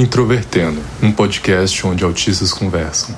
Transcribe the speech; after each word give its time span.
Introvertendo, 0.00 0.80
um 1.02 1.12
podcast 1.12 1.86
onde 1.86 2.02
autistas 2.02 2.54
conversam. 2.54 3.14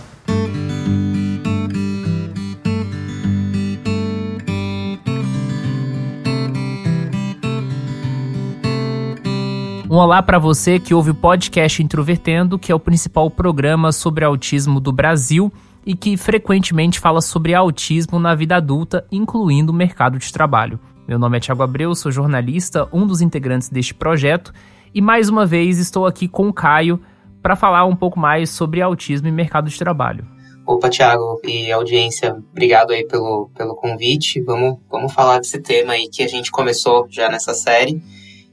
Um 9.88 9.94
olá 9.94 10.20
para 10.24 10.40
você 10.40 10.80
que 10.80 10.92
ouve 10.92 11.12
o 11.12 11.14
podcast 11.14 11.80
Introvertendo, 11.80 12.58
que 12.58 12.72
é 12.72 12.74
o 12.74 12.80
principal 12.80 13.30
programa 13.30 13.92
sobre 13.92 14.24
autismo 14.24 14.80
do 14.80 14.90
Brasil 14.90 15.52
e 15.86 15.94
que 15.94 16.16
frequentemente 16.16 16.98
fala 16.98 17.20
sobre 17.20 17.54
autismo 17.54 18.18
na 18.18 18.34
vida 18.34 18.56
adulta, 18.56 19.06
incluindo 19.12 19.70
o 19.70 19.74
mercado 19.74 20.18
de 20.18 20.32
trabalho. 20.32 20.80
Meu 21.06 21.16
nome 21.16 21.36
é 21.36 21.40
Thiago 21.40 21.62
Abreu, 21.62 21.94
sou 21.94 22.10
jornalista, 22.10 22.88
um 22.92 23.06
dos 23.06 23.20
integrantes 23.20 23.68
deste 23.68 23.94
projeto, 23.94 24.52
e 24.94 25.00
mais 25.00 25.28
uma 25.28 25.46
vez 25.46 25.78
estou 25.78 26.06
aqui 26.06 26.28
com 26.28 26.48
o 26.48 26.52
Caio 26.52 27.00
para 27.42 27.56
falar 27.56 27.84
um 27.84 27.96
pouco 27.96 28.18
mais 28.18 28.50
sobre 28.50 28.80
autismo 28.80 29.28
e 29.28 29.32
mercado 29.32 29.68
de 29.68 29.78
trabalho. 29.78 30.26
Opa, 30.64 30.88
Thiago 30.88 31.40
e 31.44 31.72
audiência, 31.72 32.36
obrigado 32.52 32.92
aí 32.92 33.04
pelo, 33.06 33.50
pelo 33.56 33.74
convite. 33.74 34.40
Vamos, 34.40 34.78
vamos 34.88 35.12
falar 35.12 35.38
desse 35.38 35.60
tema 35.60 35.94
aí 35.94 36.08
que 36.08 36.22
a 36.22 36.28
gente 36.28 36.52
começou 36.52 37.06
já 37.10 37.28
nessa 37.28 37.52
série 37.52 38.00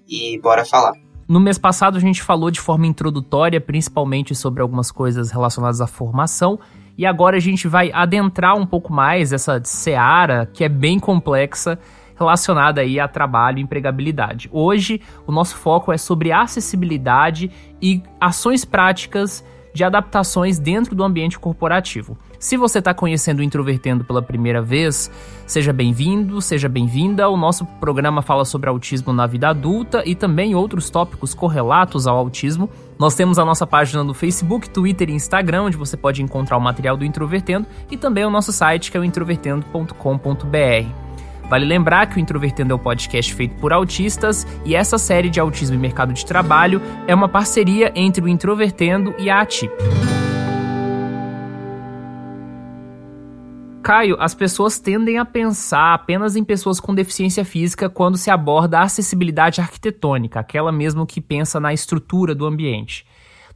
e 0.07 0.39
bora 0.41 0.65
falar. 0.65 0.93
No 1.27 1.39
mês 1.39 1.59
passado 1.59 1.97
a 1.97 1.99
gente 1.99 2.23
falou 2.23 2.49
de 2.49 2.59
forma 2.59 2.87
introdutória, 2.87 3.61
principalmente 3.61 4.33
sobre 4.33 4.63
algumas 4.63 4.91
coisas 4.91 5.29
relacionadas 5.29 5.79
à 5.79 5.85
formação, 5.85 6.59
e 6.97 7.05
agora 7.05 7.37
a 7.37 7.39
gente 7.39 7.67
vai 7.67 7.91
adentrar 7.93 8.57
um 8.57 8.65
pouco 8.65 8.91
mais 8.91 9.31
essa 9.31 9.61
seara 9.63 10.49
que 10.51 10.63
é 10.63 10.69
bem 10.69 10.99
complexa 10.99 11.77
relacionada 12.19 12.81
aí 12.81 12.99
a 12.99 13.07
trabalho 13.07 13.59
e 13.59 13.61
empregabilidade. 13.61 14.49
Hoje 14.51 15.01
o 15.25 15.31
nosso 15.31 15.55
foco 15.55 15.93
é 15.93 15.97
sobre 15.97 16.33
acessibilidade 16.33 17.49
e 17.81 18.03
ações 18.19 18.65
práticas 18.65 19.41
de 19.73 19.83
adaptações 19.83 20.59
dentro 20.59 20.95
do 20.95 21.03
ambiente 21.03 21.39
corporativo. 21.39 22.17
Se 22.39 22.57
você 22.57 22.79
está 22.79 22.93
conhecendo 22.93 23.39
o 23.39 23.43
Introvertendo 23.43 24.03
pela 24.03 24.21
primeira 24.21 24.61
vez, 24.61 25.11
seja 25.45 25.73
bem-vindo, 25.73 26.41
seja 26.41 26.69
bem-vinda. 26.69 27.29
O 27.29 27.37
nosso 27.37 27.65
programa 27.65 28.21
fala 28.21 28.45
sobre 28.45 28.69
autismo 28.69 29.13
na 29.13 29.27
vida 29.27 29.49
adulta 29.49 30.03
e 30.05 30.15
também 30.15 30.55
outros 30.55 30.89
tópicos 30.89 31.33
correlatos 31.33 32.07
ao 32.07 32.17
autismo. 32.17 32.69
Nós 32.97 33.15
temos 33.15 33.37
a 33.37 33.45
nossa 33.45 33.67
página 33.67 34.03
no 34.03 34.13
Facebook, 34.13 34.69
Twitter 34.69 35.09
e 35.09 35.13
Instagram, 35.13 35.63
onde 35.63 35.77
você 35.77 35.95
pode 35.95 36.23
encontrar 36.23 36.57
o 36.57 36.61
material 36.61 36.97
do 36.97 37.05
Introvertendo, 37.05 37.67
e 37.91 37.97
também 37.97 38.25
o 38.25 38.29
nosso 38.29 38.51
site, 38.51 38.89
que 38.89 38.97
é 38.97 38.99
o 38.99 39.03
introvertendo.com.br. 39.03 41.09
Vale 41.49 41.65
lembrar 41.65 42.05
que 42.05 42.17
o 42.17 42.19
Introvertendo 42.19 42.73
é 42.73 42.75
um 42.75 42.79
podcast 42.79 43.33
feito 43.33 43.55
por 43.55 43.73
autistas 43.73 44.45
e 44.63 44.75
essa 44.75 44.99
série 44.99 45.31
de 45.31 45.39
autismo 45.39 45.75
e 45.75 45.79
mercado 45.79 46.13
de 46.13 46.23
trabalho 46.23 46.79
é 47.07 47.15
uma 47.15 47.27
parceria 47.27 47.91
entre 47.95 48.23
o 48.23 48.27
Introvertendo 48.27 49.15
e 49.17 49.31
a 49.31 49.41
ATIP. 49.41 49.73
Caio, 53.81 54.15
as 54.19 54.35
pessoas 54.35 54.79
tendem 54.79 55.17
a 55.17 55.25
pensar 55.25 55.95
apenas 55.95 56.35
em 56.35 56.43
pessoas 56.43 56.79
com 56.79 56.93
deficiência 56.93 57.43
física 57.43 57.89
quando 57.89 58.15
se 58.15 58.29
aborda 58.29 58.77
a 58.77 58.83
acessibilidade 58.83 59.59
arquitetônica, 59.59 60.39
aquela 60.39 60.71
mesmo 60.71 61.07
que 61.07 61.19
pensa 61.19 61.59
na 61.59 61.73
estrutura 61.73 62.35
do 62.35 62.45
ambiente. 62.45 63.07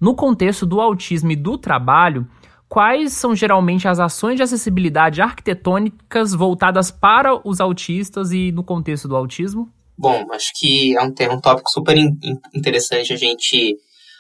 No 0.02 0.16
contexto 0.16 0.66
do 0.66 0.82
autismo 0.82 1.32
e 1.32 1.36
do 1.36 1.60
trabalho, 1.60 2.28
quais 2.74 3.14
são 3.14 3.36
geralmente 3.36 3.88
as 3.88 4.00
ações 4.00 4.36
de 4.36 4.42
acessibilidade 4.42 5.22
arquitetônicas 5.22 6.34
voltadas 6.34 6.90
para 6.90 7.40
os 7.48 7.62
autistas 7.62 8.32
e 8.32 8.52
no 8.52 8.64
contexto 8.64 9.08
do 9.08 9.16
autismo? 9.16 9.72
Bom, 9.96 10.26
acho 10.32 10.52
que 10.56 10.98
é 10.98 11.04
um, 11.04 11.14
é 11.20 11.30
um 11.30 11.40
tópico 11.40 11.70
super 11.70 11.96
in, 11.96 12.18
interessante 12.52 13.14
a 13.14 13.16
gente 13.16 13.78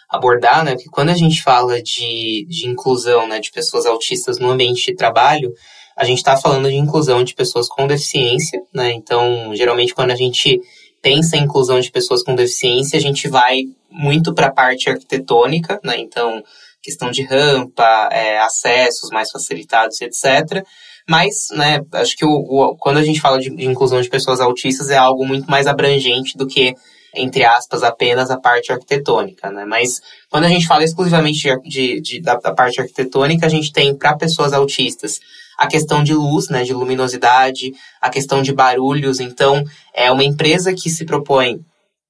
abordar, 0.07 0.63
né? 0.63 0.75
Porque 0.75 0.87
quando 0.91 1.09
a 1.09 1.15
gente 1.15 1.41
fala 1.41 1.81
de, 1.81 2.45
de 2.47 2.67
inclusão 2.67 3.27
né, 3.27 3.39
de 3.39 3.49
pessoas 3.49 3.87
autistas 3.87 4.37
no 4.37 4.51
ambiente 4.51 4.85
de 4.85 4.95
trabalho, 4.95 5.51
a 5.97 6.05
gente 6.05 6.19
está 6.19 6.37
falando 6.37 6.69
de 6.69 6.75
inclusão 6.75 7.23
de 7.23 7.33
pessoas 7.33 7.67
com 7.67 7.87
deficiência, 7.87 8.61
né? 8.71 8.91
Então, 8.91 9.55
geralmente, 9.55 9.95
quando 9.95 10.11
a 10.11 10.15
gente 10.15 10.61
pensa 11.01 11.37
em 11.37 11.45
inclusão 11.45 11.79
de 11.79 11.89
pessoas 11.89 12.21
com 12.21 12.35
deficiência, 12.35 12.99
a 12.99 13.01
gente 13.01 13.27
vai 13.27 13.63
muito 13.89 14.31
para 14.31 14.47
a 14.47 14.53
parte 14.53 14.91
arquitetônica, 14.91 15.79
né? 15.83 15.95
Então, 15.97 16.43
questão 16.83 17.09
de 17.09 17.23
rampa, 17.23 18.09
é, 18.11 18.37
acessos 18.39 19.09
mais 19.09 19.31
facilitados, 19.31 20.01
etc. 20.01 20.63
Mas, 21.09 21.47
né, 21.51 21.81
acho 21.93 22.15
que 22.15 22.25
o, 22.25 22.29
o, 22.29 22.77
quando 22.77 22.97
a 22.97 23.03
gente 23.03 23.21
fala 23.21 23.39
de, 23.39 23.49
de, 23.49 23.65
inclusão 23.65 24.01
de 24.01 24.09
pessoas 24.09 24.41
autistas 24.41 24.89
é 24.89 24.97
algo 24.97 25.25
muito 25.25 25.49
mais 25.49 25.65
abrangente 25.65 26.37
do 26.37 26.45
que, 26.45 26.75
entre 27.15 27.45
aspas, 27.45 27.83
apenas 27.83 28.29
a 28.29 28.39
parte 28.39 28.71
arquitetônica, 28.71 29.49
né? 29.49 29.65
Mas 29.65 30.01
quando 30.29 30.45
a 30.45 30.49
gente 30.49 30.67
fala 30.67 30.83
exclusivamente 30.83 31.41
de, 31.41 31.69
de, 31.69 32.01
de 32.01 32.21
da, 32.21 32.35
da, 32.35 32.53
parte 32.53 32.79
arquitetônica, 32.81 33.45
a 33.45 33.49
gente 33.49 33.71
tem 33.71 33.95
para 33.95 34.17
pessoas 34.17 34.53
autistas 34.53 35.19
a 35.57 35.67
questão 35.67 36.03
de 36.03 36.13
luz, 36.13 36.49
né, 36.49 36.63
de 36.63 36.73
luminosidade, 36.73 37.73
a 38.01 38.09
questão 38.09 38.41
de 38.41 38.53
barulhos. 38.53 39.19
Então, 39.19 39.63
é 39.93 40.11
uma 40.11 40.23
empresa 40.23 40.73
que 40.73 40.89
se 40.89 41.05
propõe 41.05 41.59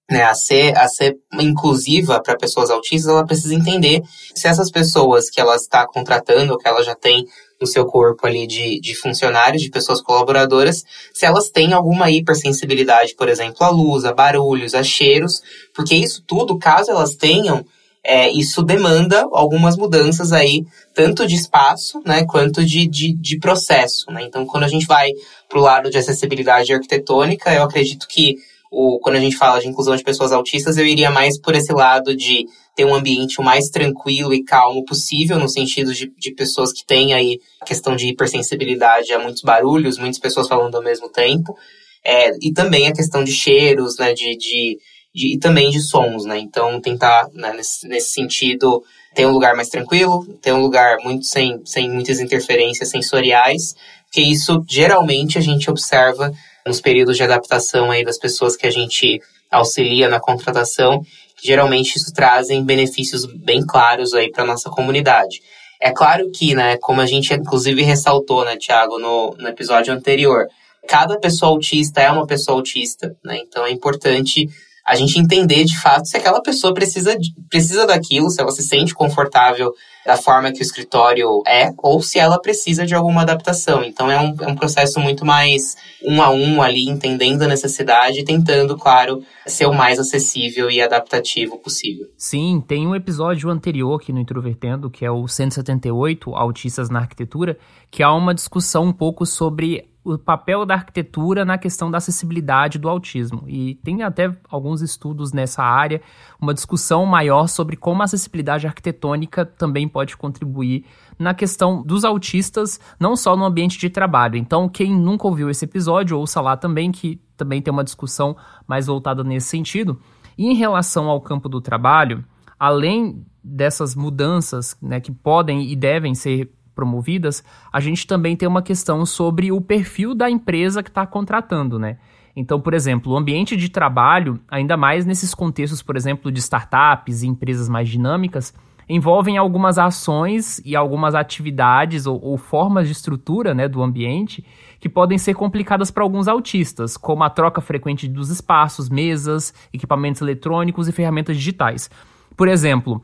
né, 0.10 0.24
a 0.24 0.34
ser, 0.34 0.78
a 0.78 0.88
ser 0.88 1.16
inclusiva 1.40 2.22
para 2.22 2.38
pessoas 2.38 2.70
autistas, 2.70 3.10
ela 3.10 3.26
precisa 3.26 3.56
entender 3.56 4.02
se 4.36 4.48
essas 4.48 4.70
pessoas 4.70 5.30
que 5.30 5.40
ela 5.40 5.56
está 5.56 5.88
contratando, 5.88 6.54
ou 6.54 6.58
que 6.58 6.68
ela 6.68 6.84
já 6.84 6.94
tem 6.94 7.26
no 7.60 7.68
seu 7.68 7.86
corpo 7.86 8.28
ali 8.28 8.46
de, 8.46 8.80
de 8.82 8.94
funcionários, 8.96 9.62
de 9.62 9.70
pessoas 9.70 10.02
colaboradoras, 10.02 10.84
se 11.14 11.26
elas 11.26 11.50
têm 11.50 11.72
alguma 11.72 12.12
hipersensibilidade, 12.12 13.16
por 13.16 13.30
exemplo, 13.30 13.64
à 13.66 13.70
luz, 13.70 14.04
a 14.04 14.14
barulhos, 14.14 14.76
a 14.76 14.84
cheiros, 14.84 15.42
porque 15.74 15.96
isso 15.96 16.22
tudo, 16.28 16.60
caso 16.60 16.92
elas 16.92 17.16
tenham, 17.16 17.66
é, 18.04 18.30
isso 18.30 18.62
demanda 18.62 19.26
algumas 19.32 19.78
mudanças 19.78 20.34
aí, 20.34 20.66
tanto 20.94 21.26
de 21.26 21.36
espaço, 21.36 22.02
né, 22.06 22.26
quanto 22.26 22.66
de, 22.66 22.86
de, 22.86 23.16
de 23.16 23.40
processo, 23.40 24.12
né? 24.12 24.24
Então, 24.24 24.46
quando 24.46 24.66
a 24.66 24.68
gente 24.68 24.86
vai 24.86 25.10
para 25.48 25.58
o 25.58 25.62
lado 25.62 25.90
de 25.90 25.98
acessibilidade 25.98 26.74
arquitetônica, 26.74 27.54
eu 27.54 27.64
acredito 27.64 28.06
que 28.10 28.36
o, 28.74 29.00
quando 29.00 29.18
a 29.18 29.20
gente 29.20 29.38
fala 29.38 29.62
de 29.62 29.68
inclusão 29.68 29.96
de 29.96 30.04
pessoas 30.04 30.32
autistas, 30.32 30.78
eu 30.78 30.86
iria 30.86 31.12
mais 31.12 31.40
por 31.40 31.54
esse 31.54 31.72
lado 31.72 32.16
de 32.16 32.48
ter 32.76 32.86
um 32.86 32.96
ambiente 32.96 33.40
o 33.40 33.44
mais 33.44 33.70
tranquilo 33.70 34.34
e 34.34 34.44
calmo 34.44 34.84
possível, 34.84 35.38
no 35.38 35.48
sentido 35.48 35.94
de, 35.94 36.12
de 36.18 36.34
pessoas 36.34 36.74
que 36.74 36.84
têm 36.84 37.14
aí 37.14 37.40
a 37.62 37.66
questão 37.66 37.96
de 37.96 38.08
hipersensibilidade 38.08 39.14
a 39.14 39.20
muitos 39.20 39.44
barulhos, 39.44 40.00
muitas 40.00 40.18
pessoas 40.18 40.48
falando 40.48 40.76
ao 40.76 40.82
mesmo 40.82 41.08
tempo, 41.08 41.56
é, 42.04 42.32
e 42.42 42.52
também 42.52 42.88
a 42.88 42.94
questão 42.94 43.24
de 43.24 43.32
cheiros, 43.32 43.98
né, 44.00 44.12
de, 44.14 44.36
de, 44.36 44.80
de, 45.14 45.36
e 45.36 45.38
também 45.38 45.70
de 45.70 45.80
sons, 45.80 46.26
né, 46.26 46.40
então 46.40 46.82
tentar, 46.82 47.30
né, 47.32 47.54
nesse, 47.54 47.88
nesse 47.88 48.10
sentido, 48.12 48.84
ter 49.14 49.28
um 49.28 49.32
lugar 49.32 49.56
mais 49.56 49.70
tranquilo, 49.70 50.26
ter 50.42 50.52
um 50.52 50.62
lugar 50.62 50.98
muito 51.04 51.26
sem, 51.26 51.62
sem 51.64 51.92
muitas 51.92 52.20
interferências 52.20 52.90
sensoriais, 52.90 53.76
que 54.12 54.22
isso 54.22 54.64
geralmente 54.68 55.38
a 55.38 55.42
gente 55.42 55.70
observa 55.70 56.34
nos 56.66 56.82
períodos 56.82 57.18
de 57.18 57.24
adaptação 57.24 57.92
aí 57.92 58.04
das 58.04 58.18
pessoas 58.18 58.56
que 58.56 58.68
a 58.68 58.72
gente 58.72 59.22
auxilia 59.52 60.10
na 60.10 60.20
contratação, 60.20 61.02
que 61.38 61.48
geralmente 61.48 61.98
isso 61.98 62.14
trazem 62.14 62.64
benefícios 62.64 63.26
bem 63.26 63.66
claros 63.66 64.14
aí 64.14 64.32
para 64.32 64.46
nossa 64.46 64.70
comunidade. 64.70 65.42
É 65.82 65.92
claro 65.92 66.32
que, 66.32 66.56
né, 66.56 66.78
como 66.78 67.02
a 67.02 67.06
gente 67.06 67.34
inclusive 67.34 67.82
ressaltou, 67.82 68.46
né, 68.46 68.56
Tiago, 68.56 68.98
no, 68.98 69.36
no 69.38 69.48
episódio 69.48 69.94
anterior, 69.94 70.48
cada 70.88 71.20
pessoa 71.20 71.52
autista 71.52 72.02
é 72.02 72.10
uma 72.12 72.26
pessoa 72.26 72.58
autista, 72.58 73.16
né? 73.24 73.40
Então 73.40 73.66
é 73.66 73.72
importante 73.72 74.48
a 74.86 74.96
gente 74.96 75.18
entender 75.18 75.64
de 75.64 75.80
fato 75.80 76.08
se 76.08 76.18
aquela 76.18 76.42
pessoa 76.42 76.74
precisa, 76.74 77.16
precisa 77.50 77.88
daquilo, 77.88 78.30
se 78.30 78.42
ela 78.42 78.52
se 78.52 78.64
sente 78.64 78.94
confortável 78.94 79.74
da 80.06 80.18
forma 80.18 80.52
que 80.52 80.60
o 80.60 80.62
escritório 80.62 81.42
é, 81.48 81.72
ou 81.78 82.02
se 82.02 82.20
ela 82.20 82.38
precisa 82.40 82.86
de 82.86 82.94
alguma 82.94 83.22
adaptação. 83.22 83.84
Então 83.84 84.12
é 84.12 84.20
um, 84.20 84.36
é 84.42 84.48
um 84.48 84.56
processo 84.56 85.00
muito 85.00 85.26
mais 85.26 85.78
um 86.06 86.22
a 86.22 86.30
um 86.30 86.62
ali, 86.62 86.90
entendendo 86.90 87.44
a 87.44 87.48
necessidade 87.48 88.20
e 88.20 88.26
tentando, 88.26 88.78
claro, 88.78 89.24
ser 89.48 89.66
o 89.66 89.74
mais 89.74 90.00
acessível 90.00 90.70
e 90.70 90.82
adaptativo 90.82 91.58
possível. 91.58 92.08
Sim, 92.18 92.62
tem 92.68 92.86
um 92.86 92.94
episódio 92.94 93.50
anterior 93.50 93.96
aqui 93.96 94.12
no 94.12 94.20
Introvertendo, 94.20 94.90
que 94.90 95.06
é 95.06 95.12
o 95.12 95.26
178, 95.26 96.36
Autistas 96.36 96.90
na 96.90 97.00
Arquitetura, 97.00 97.58
que 97.90 98.04
há 98.04 98.14
uma 98.14 98.34
discussão 98.34 98.84
um 98.84 98.94
pouco 98.94 99.26
sobre 99.26 99.86
o 100.04 100.18
papel 100.18 100.66
da 100.66 100.76
arquitetura 100.76 101.46
na 101.46 101.58
questão 101.58 101.90
da 101.90 101.98
acessibilidade 101.98 102.78
do 102.78 102.90
autismo. 102.90 103.44
E 103.48 103.76
tem 103.76 104.04
até 104.04 104.36
alguns 104.50 104.82
estudos 104.82 105.32
nessa 105.32 105.64
área, 105.64 106.02
uma 106.40 106.54
discussão 106.54 107.06
maior 107.06 107.48
sobre 107.48 107.78
como 107.78 108.02
a 108.02 108.06
acessibilidade 108.06 108.68
arquitetônica 108.68 109.46
também 109.46 109.88
pode 109.88 110.18
contribuir 110.18 110.86
na 111.18 111.34
questão 111.34 111.82
dos 111.82 112.04
autistas, 112.04 112.80
não 113.00 113.16
só 113.16 113.38
no 113.38 113.46
ambiente 113.46 113.80
de 113.80 113.90
trabalho. 113.90 114.36
Então, 114.36 114.68
quem 114.68 114.94
nunca 114.94 115.28
ouviu 115.28 115.50
esse 115.50 115.66
episódio, 115.66 116.18
ouça 116.18 116.42
lá 116.42 116.58
também, 116.58 116.92
que 116.92 117.22
também 117.38 117.62
tem 117.62 117.72
uma 117.72 117.84
discussão 117.84 118.36
mais 118.68 118.88
voltada 118.88 119.24
nesse 119.24 119.48
sentido. 119.48 120.00
E 120.38 120.48
em 120.48 120.56
relação 120.56 121.08
ao 121.08 121.22
campo 121.22 121.48
do 121.48 121.62
trabalho, 121.62 122.26
além 122.60 123.26
dessas 123.44 123.96
mudanças 123.96 124.76
né, 124.82 125.00
que 125.00 125.12
podem 125.12 125.70
e 125.70 125.76
devem 125.76 126.16
ser 126.16 126.52
promovidas, 126.74 127.44
a 127.72 127.80
gente 127.80 128.06
também 128.06 128.36
tem 128.36 128.48
uma 128.48 128.62
questão 128.62 129.06
sobre 129.06 129.52
o 129.52 129.62
perfil 129.62 130.14
da 130.14 130.30
empresa 130.30 130.84
que 130.84 130.90
está 130.90 131.06
contratando, 131.06 131.80
né? 131.80 131.98
Então, 132.36 132.60
por 132.60 132.74
exemplo, 132.74 133.14
o 133.14 133.18
ambiente 133.18 133.56
de 133.56 133.70
trabalho, 133.70 134.40
ainda 134.50 134.76
mais 134.76 135.06
nesses 135.06 135.36
contextos, 135.36 135.84
por 135.84 135.96
exemplo, 135.96 136.32
de 136.32 136.40
startups 136.40 137.22
e 137.22 137.28
empresas 137.28 137.70
mais 137.70 137.88
dinâmicas, 137.88 138.54
envolvem 138.90 139.38
algumas 139.38 139.78
ações 139.78 140.62
e 140.66 140.76
algumas 140.76 141.16
atividades 141.16 142.06
ou, 142.06 142.20
ou 142.22 142.38
formas 142.38 142.88
de 142.88 142.94
estrutura 142.94 143.54
né, 143.54 143.68
do 143.68 143.82
ambiente 143.82 144.46
que 144.80 144.90
podem 144.90 145.18
ser 145.18 145.34
complicadas 145.34 145.90
para 145.90 146.04
alguns 146.04 146.28
autistas, 146.28 146.98
como 146.98 147.24
a 147.24 147.30
troca 147.30 147.62
frequente 147.62 148.08
dos 148.08 148.30
espaços, 148.30 148.90
mesas, 148.90 149.54
equipamentos 149.72 150.22
eletrônicos 150.22 150.88
e 150.88 150.92
ferramentas 150.92 151.38
digitais. 151.38 151.90
Por 152.36 152.48
exemplo, 152.48 153.02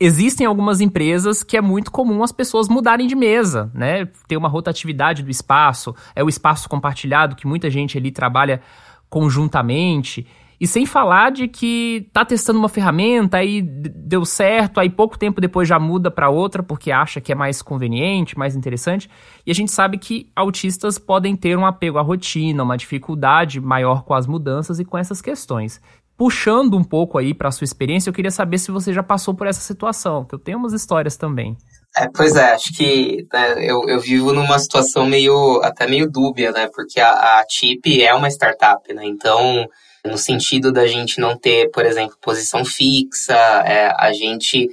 existem 0.00 0.46
algumas 0.46 0.80
empresas 0.80 1.42
que 1.42 1.56
é 1.56 1.60
muito 1.60 1.90
comum 1.90 2.22
as 2.22 2.32
pessoas 2.32 2.68
mudarem 2.68 3.06
de 3.06 3.16
mesa, 3.16 3.70
né? 3.74 4.06
Ter 4.26 4.36
uma 4.36 4.48
rotatividade 4.48 5.22
do 5.22 5.30
espaço, 5.30 5.94
é 6.14 6.22
o 6.22 6.28
espaço 6.28 6.68
compartilhado 6.68 7.34
que 7.34 7.46
muita 7.46 7.68
gente 7.68 7.98
ali 7.98 8.10
trabalha 8.10 8.60
conjuntamente. 9.08 10.26
E 10.60 10.66
sem 10.66 10.84
falar 10.84 11.30
de 11.30 11.46
que 11.46 12.08
tá 12.12 12.24
testando 12.24 12.58
uma 12.58 12.68
ferramenta, 12.68 13.36
aí 13.36 13.62
deu 13.62 14.24
certo, 14.24 14.80
aí 14.80 14.90
pouco 14.90 15.16
tempo 15.16 15.40
depois 15.40 15.68
já 15.68 15.78
muda 15.78 16.10
para 16.10 16.28
outra 16.28 16.64
porque 16.64 16.90
acha 16.90 17.20
que 17.20 17.30
é 17.30 17.34
mais 17.34 17.62
conveniente, 17.62 18.36
mais 18.36 18.56
interessante. 18.56 19.08
E 19.46 19.52
a 19.52 19.54
gente 19.54 19.70
sabe 19.70 19.98
que 19.98 20.30
autistas 20.34 20.98
podem 20.98 21.36
ter 21.36 21.56
um 21.56 21.64
apego 21.64 21.98
à 21.98 22.02
rotina, 22.02 22.64
uma 22.64 22.76
dificuldade 22.76 23.60
maior 23.60 24.02
com 24.02 24.14
as 24.14 24.26
mudanças 24.26 24.80
e 24.80 24.84
com 24.84 24.98
essas 24.98 25.22
questões 25.22 25.80
puxando 26.18 26.76
um 26.76 26.82
pouco 26.82 27.16
aí 27.16 27.32
para 27.32 27.52
sua 27.52 27.64
experiência, 27.64 28.10
eu 28.10 28.12
queria 28.12 28.32
saber 28.32 28.58
se 28.58 28.72
você 28.72 28.92
já 28.92 29.04
passou 29.04 29.34
por 29.34 29.46
essa 29.46 29.60
situação, 29.60 30.24
que 30.24 30.34
eu 30.34 30.38
tenho 30.38 30.58
umas 30.58 30.72
histórias 30.72 31.16
também. 31.16 31.56
É, 31.96 32.08
pois 32.12 32.34
é, 32.34 32.52
acho 32.52 32.76
que 32.76 33.24
né, 33.32 33.64
eu, 33.64 33.88
eu 33.88 34.00
vivo 34.00 34.32
numa 34.32 34.58
situação 34.58 35.06
meio, 35.06 35.60
até 35.62 35.86
meio 35.86 36.10
dúbia, 36.10 36.50
né, 36.50 36.68
porque 36.74 36.98
a, 37.00 37.38
a 37.38 37.44
TIP 37.46 38.02
é 38.02 38.12
uma 38.12 38.28
startup, 38.28 38.92
né, 38.92 39.06
então, 39.06 39.64
no 40.04 40.18
sentido 40.18 40.72
da 40.72 40.88
gente 40.88 41.20
não 41.20 41.38
ter, 41.38 41.70
por 41.70 41.86
exemplo, 41.86 42.18
posição 42.20 42.64
fixa, 42.64 43.34
é, 43.64 43.94
a 43.96 44.12
gente 44.12 44.68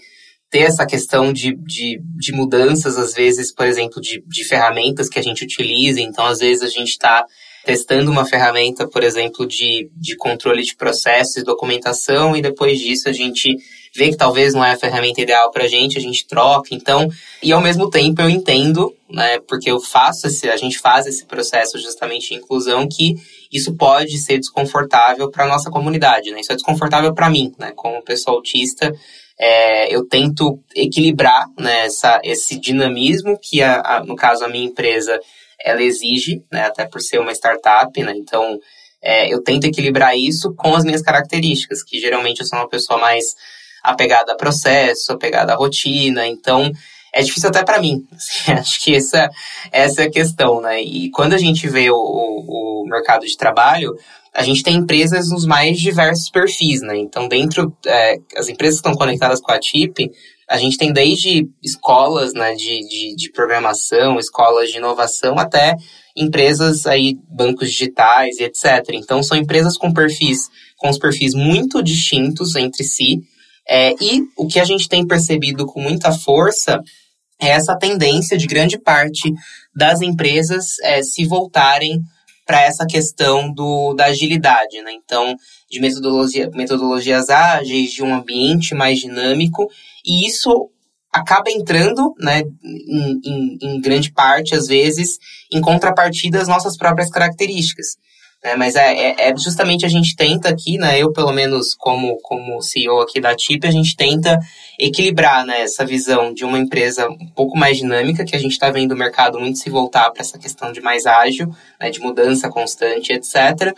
ter 0.50 0.62
essa 0.62 0.86
questão 0.86 1.32
de, 1.32 1.56
de, 1.56 2.02
de 2.18 2.32
mudanças, 2.32 2.98
às 2.98 3.14
vezes, 3.14 3.54
por 3.54 3.68
exemplo, 3.68 4.02
de, 4.02 4.24
de 4.26 4.44
ferramentas 4.46 5.08
que 5.08 5.20
a 5.20 5.24
gente 5.24 5.44
utiliza, 5.44 6.02
então, 6.02 6.26
às 6.26 6.40
vezes, 6.40 6.64
a 6.64 6.70
gente 6.70 6.90
está 6.90 7.24
testando 7.66 8.12
uma 8.12 8.26
ferramenta, 8.26 8.88
por 8.88 9.04
exemplo, 9.04 9.46
de, 9.46 9.90
de 9.96 10.16
controle 10.16 10.64
de 10.64 10.76
processos, 10.76 11.44
documentação, 11.44 12.36
e 12.36 12.42
depois 12.42 12.80
disso 12.80 13.10
a 13.10 13.12
gente 13.12 13.58
vê 13.96 14.10
que 14.10 14.18
talvez 14.18 14.54
não 14.54 14.64
é 14.64 14.74
a 14.74 14.78
ferramenta 14.78 15.22
ideal 15.22 15.50
para 15.50 15.64
a 15.64 15.68
gente, 15.68 15.98
a 15.98 16.02
gente 16.02 16.28
troca. 16.28 16.70
Então, 16.76 17.10
e 17.42 17.52
ao 17.52 17.62
mesmo 17.62 17.90
tempo 17.90 18.22
eu 18.22 18.30
entendo, 18.30 18.94
né, 19.10 19.40
porque 19.48 19.72
eu 19.72 19.80
faço 19.80 20.28
esse, 20.28 20.50
a 20.50 20.58
gente 20.58 20.78
faz 20.78 21.08
esse 21.08 21.26
processo 21.26 21.80
justamente 21.80 22.30
de 22.30 22.36
inclusão, 22.36 22.88
que 22.88 23.16
isso 23.52 23.74
pode 23.76 24.18
ser 24.20 24.38
desconfortável 24.38 25.32
para 25.32 25.48
nossa 25.48 25.72
comunidade, 25.72 26.32
né? 26.32 26.42
Isso 26.42 26.52
é 26.52 26.56
desconfortável 26.56 27.14
para 27.14 27.30
mim, 27.30 27.54
né, 27.58 27.72
como 27.76 28.04
pessoa 28.04 28.36
autista. 28.36 28.94
É, 29.40 29.94
eu 29.94 30.06
tento 30.06 30.60
equilibrar 30.76 31.46
né, 31.58 31.86
essa, 31.86 32.22
esse 32.24 32.60
dinamismo 32.60 33.38
que, 33.42 33.62
a, 33.62 33.82
a, 33.82 34.04
no 34.04 34.16
caso, 34.16 34.46
a 34.46 34.48
minha 34.48 34.66
empresa 34.66 35.20
ela 35.64 35.82
exige, 35.82 36.44
né, 36.52 36.66
até 36.66 36.86
por 36.86 37.02
ser 37.02 37.20
uma 37.20 37.32
startup, 37.32 38.02
né, 38.04 38.14
então 38.16 38.60
é, 39.02 39.32
eu 39.32 39.44
tento 39.44 39.66
equilibrar 39.66 40.18
isso 40.18 40.54
com 40.56 40.76
as 40.76 40.84
minhas 40.84 41.02
características, 41.02 41.84
que 41.84 42.00
geralmente 42.00 42.42
eu 42.42 42.48
sou 42.48 42.60
uma 42.60 42.70
pessoa 42.70 43.00
mais 43.00 43.26
apegada 43.84 44.34
a 44.34 44.36
processo, 44.36 45.12
apegada 45.12 45.54
à 45.54 45.56
rotina, 45.56 46.28
então 46.28 46.72
é 47.14 47.22
difícil 47.22 47.50
até 47.50 47.64
para 47.64 47.80
mim. 47.80 48.06
Assim, 48.12 48.52
acho 48.52 48.84
que 48.84 48.96
essa, 48.96 49.30
essa 49.72 50.02
é 50.04 50.06
a 50.06 50.12
questão, 50.12 50.60
né? 50.60 50.82
E 50.82 51.10
quando 51.12 51.34
a 51.34 51.38
gente 51.38 51.68
vê 51.68 51.90
o, 51.90 51.96
o, 51.96 52.84
o 52.84 52.88
mercado 52.90 53.26
de 53.26 53.38
trabalho, 53.38 53.96
a 54.34 54.44
gente 54.44 54.64
tem 54.64 54.76
empresas 54.76 55.30
nos 55.30 55.46
mais 55.46 55.80
diversos 55.80 56.30
perfis, 56.30 56.82
né? 56.82 56.98
Então, 56.98 57.28
dentro, 57.28 57.74
é, 57.86 58.18
as 58.36 58.50
empresas 58.50 58.82
que 58.82 58.88
estão 58.88 59.00
conectadas 59.00 59.40
com 59.40 59.52
a 59.52 59.60
TIP, 59.60 60.12
a 60.50 60.58
gente 60.58 60.78
tem 60.78 60.94
desde 60.94 61.48
escolas 61.64 62.34
né, 62.34 62.54
de, 62.54 62.80
de, 62.88 63.16
de, 63.16 63.32
programação, 63.32 64.20
escolas 64.20 64.70
de 64.70 64.78
inovação, 64.78 65.40
até 65.40 65.76
empresas 66.16 66.86
aí, 66.86 67.18
bancos 67.30 67.72
digitais 67.72 68.38
e 68.38 68.44
etc. 68.44 68.90
Então, 68.94 69.24
são 69.24 69.38
empresas 69.38 69.78
com 69.78 69.92
perfis, 69.92 70.50
com 70.78 70.90
os 70.90 71.00
perfis 71.00 71.34
muito 71.34 71.82
distintos 71.82 72.56
entre 72.56 72.84
si. 72.84 73.22
É, 73.68 73.94
e 74.00 74.22
o 74.38 74.48
que 74.48 74.60
a 74.60 74.66
gente 74.66 74.88
tem 74.88 75.06
percebido 75.06 75.66
com 75.66 75.82
muita 75.82 76.12
força 76.12 76.80
é 77.42 77.50
essa 77.50 77.76
tendência 77.78 78.38
de 78.38 78.46
grande 78.46 78.78
parte 78.78 79.34
das 79.76 80.02
empresas 80.02 80.80
é, 80.84 81.02
se 81.02 81.26
voltarem 81.26 82.02
para 82.46 82.62
essa 82.62 82.86
questão 82.86 83.52
do, 83.52 83.96
da 83.96 84.06
agilidade, 84.06 84.80
né? 84.84 84.92
Então, 84.94 85.36
de 85.70 85.80
metodologia, 85.80 86.50
metodologias 86.54 87.30
ágeis, 87.30 87.92
de 87.92 88.04
um 88.04 88.14
ambiente 88.14 88.76
mais 88.76 89.00
dinâmico 89.00 89.68
e 90.06 90.28
isso 90.28 90.70
acaba 91.12 91.50
entrando, 91.50 92.14
né, 92.20 92.44
em, 92.64 93.22
em, 93.26 93.58
em 93.62 93.82
grande 93.82 94.12
parte, 94.12 94.54
às 94.54 94.68
vezes, 94.68 95.18
em 95.52 95.62
contrapartida 95.62 96.42
às 96.42 96.48
nossas 96.48 96.78
próprias 96.78 97.10
características. 97.10 97.98
Né? 98.44 98.56
Mas 98.56 98.76
é, 98.76 98.94
é, 98.94 99.30
é, 99.30 99.38
justamente 99.38 99.86
a 99.86 99.90
gente 99.90 100.16
tenta 100.16 100.50
aqui, 100.50 100.78
né, 100.78 101.00
eu 101.00 101.12
pelo 101.12 101.32
menos 101.32 101.74
como, 101.74 102.18
como 102.22 102.62
CEO 102.62 103.02
aqui 103.02 103.20
da 103.20 103.34
TIP, 103.34 103.66
a 103.66 103.72
gente 103.72 103.96
tenta 103.96 104.38
equilibrar 104.80 105.46
né, 105.46 105.62
essa 105.62 105.86
visão 105.86 106.34
de 106.34 106.46
uma 106.46 106.60
empresa 106.60 107.10
um 107.10 107.30
pouco 107.34 107.58
mais 107.58 107.78
dinâmica, 107.78 108.26
que 108.26 108.36
a 108.36 108.40
gente 108.40 108.52
está 108.52 108.70
vendo 108.70 108.92
o 108.92 108.98
mercado 108.98 109.40
muito 109.40 109.58
se 109.58 109.70
voltar 109.70 110.12
para 110.12 110.22
essa 110.22 110.38
questão 110.38 110.72
de 110.72 110.82
mais 110.82 111.06
ágil, 111.06 111.50
né, 111.80 111.90
de 111.90 112.00
mudança 112.00 112.50
constante, 112.50 113.12
etc., 113.12 113.74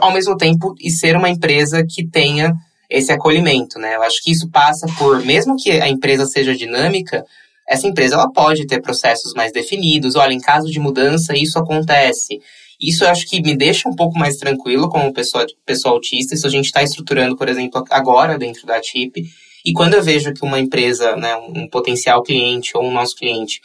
ao 0.00 0.12
mesmo 0.12 0.36
tempo 0.36 0.74
e 0.80 0.90
ser 0.90 1.16
uma 1.16 1.28
empresa 1.28 1.84
que 1.88 2.06
tenha 2.06 2.52
esse 2.88 3.12
acolhimento, 3.12 3.78
né? 3.78 3.96
Eu 3.96 4.02
acho 4.02 4.22
que 4.22 4.30
isso 4.30 4.48
passa 4.50 4.86
por, 4.98 5.24
mesmo 5.24 5.56
que 5.56 5.70
a 5.70 5.88
empresa 5.88 6.26
seja 6.26 6.54
dinâmica, 6.54 7.24
essa 7.68 7.86
empresa 7.86 8.14
ela 8.14 8.30
pode 8.30 8.66
ter 8.66 8.80
processos 8.80 9.34
mais 9.34 9.52
definidos. 9.52 10.14
Olha, 10.14 10.32
em 10.32 10.40
caso 10.40 10.70
de 10.70 10.78
mudança, 10.78 11.36
isso 11.36 11.58
acontece. 11.58 12.40
Isso 12.80 13.04
eu 13.04 13.08
acho 13.08 13.26
que 13.26 13.42
me 13.42 13.56
deixa 13.56 13.88
um 13.88 13.96
pouco 13.96 14.18
mais 14.18 14.36
tranquilo 14.36 14.88
como 14.88 15.12
pessoa, 15.12 15.46
pessoa 15.64 15.94
autista. 15.94 16.34
Isso 16.34 16.46
a 16.46 16.50
gente 16.50 16.66
está 16.66 16.82
estruturando, 16.82 17.36
por 17.36 17.48
exemplo, 17.48 17.82
agora 17.90 18.38
dentro 18.38 18.66
da 18.66 18.80
TIP. 18.80 19.24
E 19.64 19.72
quando 19.72 19.94
eu 19.94 20.02
vejo 20.02 20.32
que 20.32 20.44
uma 20.44 20.60
empresa, 20.60 21.16
né, 21.16 21.34
um 21.36 21.68
potencial 21.68 22.22
cliente 22.22 22.76
ou 22.76 22.84
um 22.84 22.92
nosso 22.92 23.16
cliente, 23.16 23.60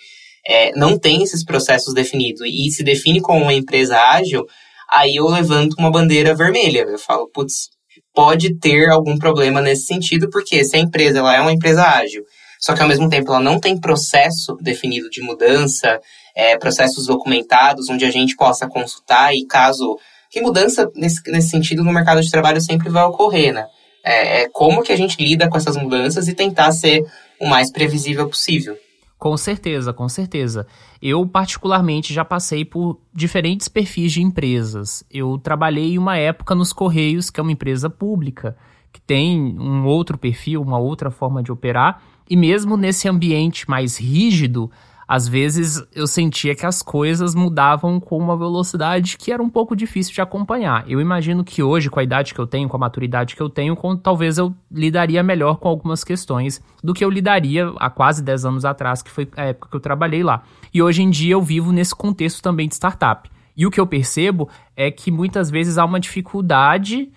é, 0.47 0.71
não 0.75 0.97
tem 0.97 1.21
esses 1.21 1.43
processos 1.43 1.93
definidos 1.93 2.41
e 2.43 2.71
se 2.71 2.83
define 2.83 3.21
como 3.21 3.43
uma 3.43 3.53
empresa 3.53 3.95
ágil, 3.95 4.47
aí 4.89 5.15
eu 5.17 5.27
levanto 5.27 5.75
uma 5.77 5.91
bandeira 5.91 6.33
vermelha. 6.33 6.79
Eu 6.79 6.97
falo, 6.97 7.27
putz, 7.27 7.69
pode 8.13 8.55
ter 8.59 8.89
algum 8.89 9.17
problema 9.17 9.61
nesse 9.61 9.85
sentido, 9.85 10.29
porque 10.29 10.63
se 10.63 10.75
a 10.75 10.79
empresa 10.79 11.19
ela 11.19 11.35
é 11.35 11.41
uma 11.41 11.51
empresa 11.51 11.83
ágil, 11.83 12.23
só 12.59 12.75
que 12.75 12.81
ao 12.81 12.87
mesmo 12.87 13.09
tempo 13.09 13.31
ela 13.31 13.39
não 13.39 13.59
tem 13.59 13.79
processo 13.79 14.55
definido 14.61 15.09
de 15.09 15.21
mudança, 15.21 15.99
é, 16.35 16.57
processos 16.57 17.07
documentados 17.07 17.89
onde 17.89 18.05
a 18.05 18.11
gente 18.11 18.35
possa 18.35 18.67
consultar 18.67 19.33
e 19.33 19.45
caso 19.45 19.97
que 20.29 20.41
mudança 20.41 20.89
nesse, 20.95 21.21
nesse 21.29 21.49
sentido 21.49 21.83
no 21.83 21.91
mercado 21.91 22.21
de 22.21 22.29
trabalho 22.29 22.61
sempre 22.61 22.89
vai 22.89 23.03
ocorrer, 23.03 23.53
né? 23.53 23.65
É, 24.03 24.41
é 24.41 24.49
como 24.49 24.81
que 24.81 24.91
a 24.91 24.95
gente 24.95 25.21
lida 25.21 25.49
com 25.49 25.57
essas 25.57 25.75
mudanças 25.75 26.27
e 26.27 26.33
tentar 26.33 26.71
ser 26.71 27.03
o 27.39 27.47
mais 27.47 27.71
previsível 27.71 28.27
possível. 28.27 28.77
Com 29.21 29.37
certeza, 29.37 29.93
com 29.93 30.09
certeza. 30.09 30.65
Eu, 30.99 31.23
particularmente, 31.27 32.11
já 32.11 32.25
passei 32.25 32.65
por 32.65 32.99
diferentes 33.13 33.67
perfis 33.67 34.11
de 34.11 34.23
empresas. 34.23 35.03
Eu 35.11 35.37
trabalhei 35.37 35.95
uma 35.95 36.17
época 36.17 36.55
nos 36.55 36.73
Correios, 36.73 37.29
que 37.29 37.39
é 37.39 37.43
uma 37.43 37.51
empresa 37.51 37.87
pública, 37.87 38.57
que 38.91 38.99
tem 38.99 39.39
um 39.59 39.85
outro 39.85 40.17
perfil, 40.17 40.63
uma 40.63 40.79
outra 40.79 41.11
forma 41.11 41.43
de 41.43 41.51
operar. 41.51 42.01
E 42.27 42.35
mesmo 42.35 42.75
nesse 42.75 43.07
ambiente 43.07 43.69
mais 43.69 43.99
rígido, 43.99 44.71
às 45.07 45.27
vezes 45.27 45.83
eu 45.93 46.07
sentia 46.07 46.55
que 46.55 46.65
as 46.65 46.81
coisas 46.81 47.35
mudavam 47.35 47.99
com 47.99 48.17
uma 48.17 48.37
velocidade 48.37 49.17
que 49.17 49.31
era 49.31 49.41
um 49.41 49.49
pouco 49.49 49.75
difícil 49.75 50.13
de 50.13 50.21
acompanhar. 50.21 50.83
Eu 50.87 51.01
imagino 51.01 51.43
que 51.43 51.61
hoje, 51.61 51.89
com 51.89 51.99
a 51.99 52.03
idade 52.03 52.33
que 52.33 52.39
eu 52.39 52.47
tenho, 52.47 52.69
com 52.69 52.77
a 52.77 52.79
maturidade 52.79 53.35
que 53.35 53.41
eu 53.41 53.49
tenho, 53.49 53.75
com, 53.75 53.95
talvez 53.95 54.37
eu 54.37 54.53
lidaria 54.71 55.21
melhor 55.21 55.57
com 55.57 55.67
algumas 55.67 56.03
questões 56.03 56.61
do 56.83 56.93
que 56.93 57.03
eu 57.03 57.09
lidaria 57.09 57.71
há 57.77 57.89
quase 57.89 58.23
10 58.23 58.45
anos 58.45 58.65
atrás, 58.65 59.01
que 59.01 59.11
foi 59.11 59.27
a 59.35 59.45
época 59.45 59.69
que 59.69 59.75
eu 59.75 59.81
trabalhei 59.81 60.23
lá. 60.23 60.43
E 60.73 60.81
hoje 60.81 61.01
em 61.01 61.09
dia 61.09 61.33
eu 61.33 61.41
vivo 61.41 61.71
nesse 61.71 61.95
contexto 61.95 62.41
também 62.41 62.67
de 62.67 62.75
startup. 62.75 63.29
E 63.55 63.65
o 63.65 63.71
que 63.71 63.79
eu 63.79 63.85
percebo 63.85 64.49
é 64.75 64.89
que 64.89 65.11
muitas 65.11 65.49
vezes 65.51 65.77
há 65.77 65.85
uma 65.85 65.99
dificuldade 65.99 67.11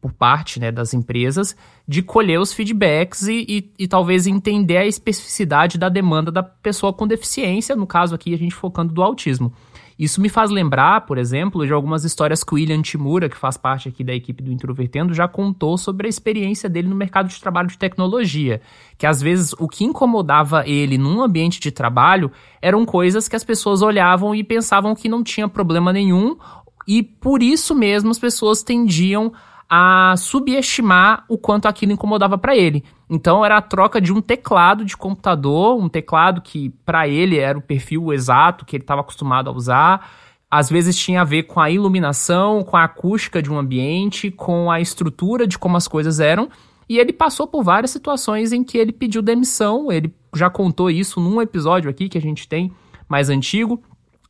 por 0.00 0.12
parte 0.12 0.60
né, 0.60 0.70
das 0.70 0.94
empresas 0.94 1.56
de 1.86 2.02
colher 2.02 2.38
os 2.38 2.52
feedbacks 2.52 3.26
e, 3.26 3.44
e, 3.48 3.72
e, 3.80 3.88
talvez 3.88 4.26
entender 4.26 4.76
a 4.76 4.86
especificidade 4.86 5.78
da 5.78 5.88
demanda 5.88 6.30
da 6.30 6.42
pessoa 6.42 6.92
com 6.92 7.06
deficiência, 7.06 7.74
no 7.74 7.86
caso 7.86 8.14
aqui 8.14 8.32
a 8.32 8.38
gente 8.38 8.54
focando 8.54 8.92
do 8.92 9.02
autismo. 9.02 9.52
Isso 9.98 10.20
me 10.20 10.28
faz 10.28 10.50
lembrar, 10.50 11.02
por 11.02 11.18
exemplo, 11.18 11.66
de 11.66 11.72
algumas 11.72 12.04
histórias 12.04 12.42
que 12.42 12.52
o 12.52 12.56
William 12.56 12.82
Timura, 12.82 13.28
que 13.28 13.36
faz 13.36 13.56
parte 13.56 13.88
aqui 13.88 14.02
da 14.02 14.12
equipe 14.12 14.42
do 14.42 14.50
Introvertendo, 14.50 15.14
já 15.14 15.28
contou 15.28 15.76
sobre 15.76 16.06
a 16.06 16.10
experiência 16.10 16.68
dele 16.68 16.88
no 16.88 16.96
mercado 16.96 17.28
de 17.28 17.40
trabalho 17.40 17.68
de 17.68 17.78
tecnologia. 17.78 18.60
Que 18.96 19.06
às 19.06 19.20
vezes 19.20 19.54
o 19.58 19.68
que 19.68 19.84
incomodava 19.84 20.66
ele 20.66 20.98
num 20.98 21.22
ambiente 21.22 21.60
de 21.60 21.70
trabalho 21.70 22.32
eram 22.60 22.84
coisas 22.84 23.28
que 23.28 23.36
as 23.36 23.44
pessoas 23.44 23.82
olhavam 23.82 24.34
e 24.34 24.42
pensavam 24.42 24.94
que 24.94 25.08
não 25.08 25.22
tinha 25.22 25.48
problema 25.48 25.92
nenhum 25.92 26.36
E 26.86 27.02
por 27.02 27.42
isso 27.42 27.74
mesmo 27.74 28.10
as 28.10 28.18
pessoas 28.18 28.62
tendiam 28.62 29.32
a 29.74 30.14
subestimar 30.18 31.24
o 31.26 31.38
quanto 31.38 31.66
aquilo 31.66 31.92
incomodava 31.92 32.36
para 32.36 32.54
ele. 32.54 32.84
Então 33.08 33.42
era 33.42 33.56
a 33.56 33.62
troca 33.62 34.02
de 34.02 34.12
um 34.12 34.20
teclado 34.20 34.84
de 34.84 34.94
computador, 34.94 35.82
um 35.82 35.88
teclado 35.88 36.42
que 36.42 36.68
para 36.84 37.08
ele 37.08 37.38
era 37.38 37.56
o 37.56 37.62
perfil 37.62 38.12
exato 38.12 38.66
que 38.66 38.76
ele 38.76 38.84
estava 38.84 39.00
acostumado 39.00 39.48
a 39.48 39.52
usar. 39.54 40.10
Às 40.50 40.68
vezes 40.68 40.94
tinha 40.94 41.22
a 41.22 41.24
ver 41.24 41.44
com 41.44 41.58
a 41.58 41.70
iluminação, 41.70 42.62
com 42.62 42.76
a 42.76 42.84
acústica 42.84 43.40
de 43.40 43.50
um 43.50 43.58
ambiente, 43.58 44.30
com 44.30 44.70
a 44.70 44.78
estrutura 44.78 45.46
de 45.46 45.58
como 45.58 45.78
as 45.78 45.88
coisas 45.88 46.20
eram. 46.20 46.50
E 46.86 46.98
ele 46.98 47.10
passou 47.10 47.46
por 47.46 47.64
várias 47.64 47.92
situações 47.92 48.52
em 48.52 48.62
que 48.62 48.76
ele 48.76 48.92
pediu 48.92 49.22
demissão. 49.22 49.90
Ele 49.90 50.14
já 50.36 50.50
contou 50.50 50.90
isso 50.90 51.18
num 51.18 51.40
episódio 51.40 51.88
aqui 51.88 52.10
que 52.10 52.18
a 52.18 52.20
gente 52.22 52.46
tem 52.46 52.70
mais 53.08 53.30
antigo 53.30 53.82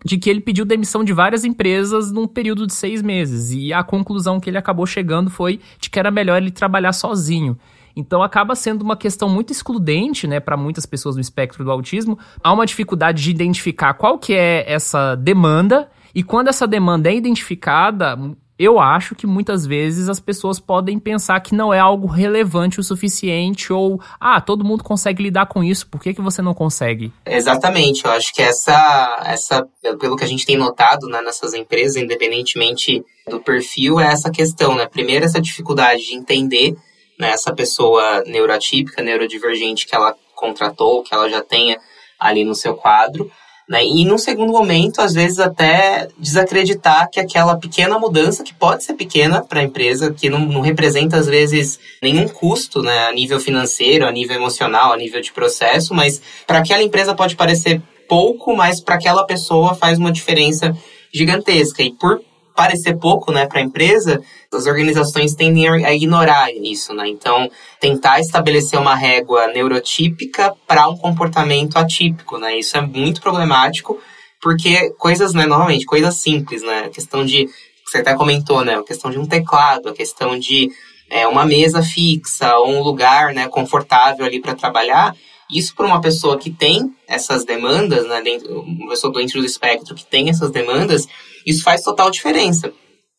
de 0.04 0.18
que 0.18 0.28
ele 0.28 0.40
pediu 0.40 0.64
demissão 0.64 1.04
de 1.04 1.12
várias 1.12 1.44
empresas 1.44 2.10
num 2.10 2.26
período 2.26 2.66
de 2.66 2.74
seis 2.74 3.02
meses. 3.02 3.52
E 3.52 3.72
a 3.72 3.82
conclusão 3.82 4.40
que 4.40 4.50
ele 4.50 4.58
acabou 4.58 4.86
chegando 4.86 5.30
foi 5.30 5.60
de 5.78 5.90
que 5.90 5.98
era 5.98 6.10
melhor 6.10 6.40
ele 6.40 6.50
trabalhar 6.50 6.92
sozinho. 6.92 7.58
Então 7.94 8.22
acaba 8.22 8.54
sendo 8.54 8.82
uma 8.82 8.96
questão 8.96 9.28
muito 9.28 9.52
excludente, 9.52 10.26
né, 10.26 10.40
para 10.40 10.56
muitas 10.56 10.86
pessoas 10.86 11.14
no 11.14 11.20
espectro 11.20 11.62
do 11.64 11.70
autismo. 11.70 12.18
Há 12.42 12.52
uma 12.52 12.66
dificuldade 12.66 13.22
de 13.22 13.30
identificar 13.30 13.94
qual 13.94 14.18
que 14.18 14.32
é 14.32 14.64
essa 14.70 15.14
demanda 15.14 15.90
e 16.14 16.22
quando 16.22 16.48
essa 16.48 16.66
demanda 16.66 17.10
é 17.10 17.14
identificada, 17.14 18.18
eu 18.62 18.78
acho 18.78 19.14
que 19.14 19.26
muitas 19.26 19.66
vezes 19.66 20.08
as 20.08 20.20
pessoas 20.20 20.60
podem 20.60 20.98
pensar 20.98 21.40
que 21.40 21.54
não 21.54 21.72
é 21.72 21.78
algo 21.78 22.06
relevante 22.06 22.80
o 22.80 22.82
suficiente 22.82 23.72
ou, 23.72 24.00
ah, 24.20 24.40
todo 24.40 24.64
mundo 24.64 24.84
consegue 24.84 25.22
lidar 25.22 25.46
com 25.46 25.62
isso, 25.62 25.86
por 25.88 26.00
que, 26.00 26.14
que 26.14 26.20
você 26.20 26.40
não 26.42 26.54
consegue? 26.54 27.12
Exatamente, 27.26 28.04
eu 28.04 28.10
acho 28.10 28.32
que 28.32 28.42
essa, 28.42 29.22
essa 29.24 29.66
pelo 29.98 30.16
que 30.16 30.24
a 30.24 30.28
gente 30.28 30.46
tem 30.46 30.56
notado 30.56 31.06
né, 31.08 31.20
nessas 31.22 31.54
empresas, 31.54 31.96
independentemente 31.96 33.04
do 33.28 33.40
perfil, 33.40 34.00
é 34.00 34.06
essa 34.06 34.30
questão, 34.30 34.74
né? 34.74 34.86
Primeiro, 34.86 35.24
essa 35.24 35.40
dificuldade 35.40 36.02
de 36.02 36.14
entender 36.14 36.76
né, 37.18 37.30
essa 37.30 37.54
pessoa 37.54 38.22
neurotípica, 38.26 39.02
neurodivergente 39.02 39.86
que 39.86 39.94
ela 39.94 40.14
contratou, 40.34 41.02
que 41.02 41.14
ela 41.14 41.28
já 41.28 41.40
tenha 41.40 41.78
ali 42.18 42.44
no 42.44 42.54
seu 42.54 42.74
quadro. 42.74 43.30
Né? 43.72 43.86
E 43.86 44.04
num 44.04 44.18
segundo 44.18 44.52
momento, 44.52 45.00
às 45.00 45.14
vezes 45.14 45.38
até 45.38 46.06
desacreditar 46.18 47.08
que 47.10 47.18
aquela 47.18 47.56
pequena 47.56 47.98
mudança, 47.98 48.44
que 48.44 48.52
pode 48.52 48.84
ser 48.84 48.92
pequena 48.92 49.40
para 49.42 49.60
a 49.60 49.62
empresa, 49.62 50.12
que 50.12 50.28
não, 50.28 50.40
não, 50.40 50.60
representa 50.60 51.16
às 51.16 51.26
vezes 51.26 51.80
nenhum 52.02 52.28
custo 52.28 52.82
né, 52.82 53.06
a 53.06 53.12
nível 53.14 53.40
financeiro, 53.40 54.06
a 54.06 54.12
nível 54.12 54.36
emocional, 54.36 54.92
a 54.92 54.96
nível 54.98 55.22
de 55.22 55.32
processo, 55.32 55.94
mas 55.94 56.20
para 56.46 56.58
aquela 56.58 56.82
empresa 56.82 57.14
pode 57.14 57.34
parecer 57.34 57.80
pouco, 58.06 58.54
mas 58.54 58.78
para 58.78 58.96
aquela 58.96 59.24
pessoa 59.24 59.74
faz 59.74 59.98
uma 59.98 60.12
diferença 60.12 60.76
gigantesca. 61.10 61.82
E 61.82 61.94
por 61.94 62.20
parecer 62.54 62.96
pouco 62.98 63.32
né, 63.32 63.46
para 63.46 63.60
a 63.60 63.62
empresa, 63.62 64.22
as 64.52 64.66
organizações 64.66 65.34
tendem 65.34 65.68
a 65.68 65.92
ignorar 65.92 66.50
isso, 66.52 66.92
né? 66.94 67.08
Então, 67.08 67.50
tentar 67.80 68.20
estabelecer 68.20 68.78
uma 68.78 68.94
régua 68.94 69.46
neurotípica 69.48 70.54
para 70.66 70.88
um 70.88 70.96
comportamento 70.96 71.76
atípico, 71.76 72.38
né? 72.38 72.58
Isso 72.58 72.76
é 72.76 72.80
muito 72.80 73.20
problemático, 73.20 73.98
porque 74.40 74.90
coisas, 74.98 75.32
né, 75.32 75.46
novamente, 75.46 75.86
coisas 75.86 76.16
simples, 76.16 76.62
né? 76.62 76.84
A 76.86 76.90
questão 76.90 77.24
de, 77.24 77.48
você 77.84 77.98
até 77.98 78.14
comentou, 78.14 78.64
né? 78.64 78.74
A 78.74 78.82
questão 78.82 79.10
de 79.10 79.18
um 79.18 79.26
teclado, 79.26 79.88
a 79.88 79.94
questão 79.94 80.38
de 80.38 80.70
é, 81.12 81.26
uma 81.26 81.44
mesa 81.44 81.82
fixa, 81.82 82.56
ou 82.56 82.70
um 82.70 82.82
lugar 82.82 83.34
né, 83.34 83.46
confortável 83.46 84.24
ali 84.24 84.40
para 84.40 84.54
trabalhar, 84.54 85.14
isso 85.50 85.74
para 85.74 85.86
uma 85.86 86.00
pessoa 86.00 86.38
que 86.38 86.50
tem 86.50 86.94
essas 87.06 87.44
demandas, 87.44 88.06
né, 88.06 88.22
dentro, 88.22 88.60
uma 88.60 88.90
pessoa 88.90 89.12
dentro 89.12 89.40
do 89.40 89.46
espectro 89.46 89.94
que 89.94 90.04
tem 90.04 90.30
essas 90.30 90.50
demandas, 90.50 91.06
isso 91.46 91.62
faz 91.62 91.82
total 91.82 92.10
diferença. 92.10 92.72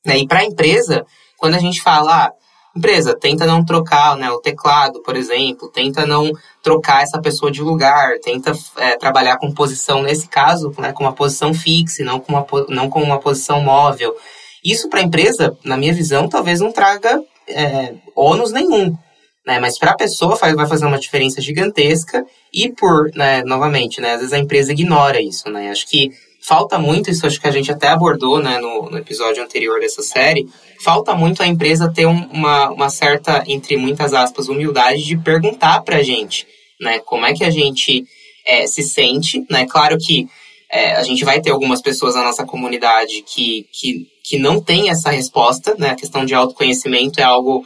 Né? 0.05 0.19
E 0.19 0.27
para 0.27 0.39
a 0.39 0.45
empresa, 0.45 1.05
quando 1.37 1.55
a 1.55 1.59
gente 1.59 1.81
fala, 1.81 2.25
ah, 2.25 2.31
empresa, 2.75 3.15
tenta 3.15 3.45
não 3.45 3.63
trocar 3.63 4.17
né, 4.17 4.29
o 4.31 4.39
teclado, 4.39 5.01
por 5.01 5.15
exemplo, 5.15 5.69
tenta 5.69 6.05
não 6.05 6.31
trocar 6.61 7.03
essa 7.03 7.21
pessoa 7.21 7.51
de 7.51 7.61
lugar, 7.61 8.19
tenta 8.19 8.51
é, 8.77 8.97
trabalhar 8.97 9.37
com 9.37 9.53
posição, 9.53 10.01
nesse 10.01 10.27
caso, 10.27 10.73
né, 10.79 10.91
com 10.91 11.03
uma 11.03 11.13
posição 11.13 11.53
fixa, 11.53 12.03
não 12.03 12.19
com 12.19 12.33
uma, 12.33 12.45
não 12.69 12.89
com 12.89 13.01
uma 13.01 13.19
posição 13.19 13.61
móvel. 13.61 14.15
Isso 14.63 14.89
para 14.89 15.01
a 15.01 15.03
empresa, 15.03 15.55
na 15.63 15.77
minha 15.77 15.93
visão, 15.93 16.27
talvez 16.27 16.59
não 16.59 16.71
traga 16.71 17.21
é, 17.47 17.93
ônus 18.15 18.51
nenhum. 18.51 18.97
Né? 19.45 19.59
Mas 19.59 19.77
para 19.77 19.91
a 19.91 19.95
pessoa 19.95 20.35
vai 20.35 20.67
fazer 20.67 20.85
uma 20.85 20.99
diferença 20.99 21.41
gigantesca 21.41 22.25
e 22.53 22.69
por, 22.69 23.11
né, 23.13 23.43
novamente, 23.43 23.99
né, 23.99 24.13
às 24.13 24.19
vezes 24.19 24.33
a 24.33 24.39
empresa 24.39 24.71
ignora 24.71 25.21
isso. 25.21 25.49
Né? 25.49 25.69
Acho 25.69 25.87
que 25.87 26.11
falta 26.41 26.77
muito, 26.77 27.09
isso 27.09 27.25
acho 27.25 27.39
que 27.39 27.47
a 27.47 27.51
gente 27.51 27.71
até 27.71 27.87
abordou 27.87 28.41
né, 28.41 28.59
no, 28.59 28.89
no 28.89 28.97
episódio 28.97 29.43
anterior 29.43 29.79
dessa 29.79 30.01
série, 30.01 30.47
falta 30.83 31.13
muito 31.13 31.41
a 31.41 31.47
empresa 31.47 31.91
ter 31.93 32.05
um, 32.05 32.25
uma, 32.31 32.69
uma 32.69 32.89
certa, 32.89 33.43
entre 33.47 33.77
muitas 33.77 34.13
aspas, 34.13 34.49
humildade 34.49 35.03
de 35.03 35.17
perguntar 35.17 35.81
para 35.81 35.97
a 35.97 36.03
gente 36.03 36.45
né, 36.79 36.99
como 36.99 37.25
é 37.25 37.33
que 37.33 37.43
a 37.43 37.49
gente 37.49 38.05
é, 38.45 38.67
se 38.67 38.83
sente. 38.83 39.45
Né? 39.49 39.65
Claro 39.65 39.97
que 39.97 40.27
é, 40.73 40.93
a 40.93 41.03
gente 41.03 41.23
vai 41.23 41.39
ter 41.39 41.51
algumas 41.51 41.81
pessoas 41.81 42.15
na 42.15 42.23
nossa 42.23 42.45
comunidade 42.45 43.21
que, 43.21 43.67
que, 43.71 44.07
que 44.23 44.39
não 44.39 44.59
tem 44.59 44.89
essa 44.89 45.11
resposta, 45.11 45.75
né? 45.77 45.91
A 45.91 45.95
questão 45.95 46.25
de 46.25 46.33
autoconhecimento 46.33 47.19
é 47.19 47.23
algo 47.23 47.63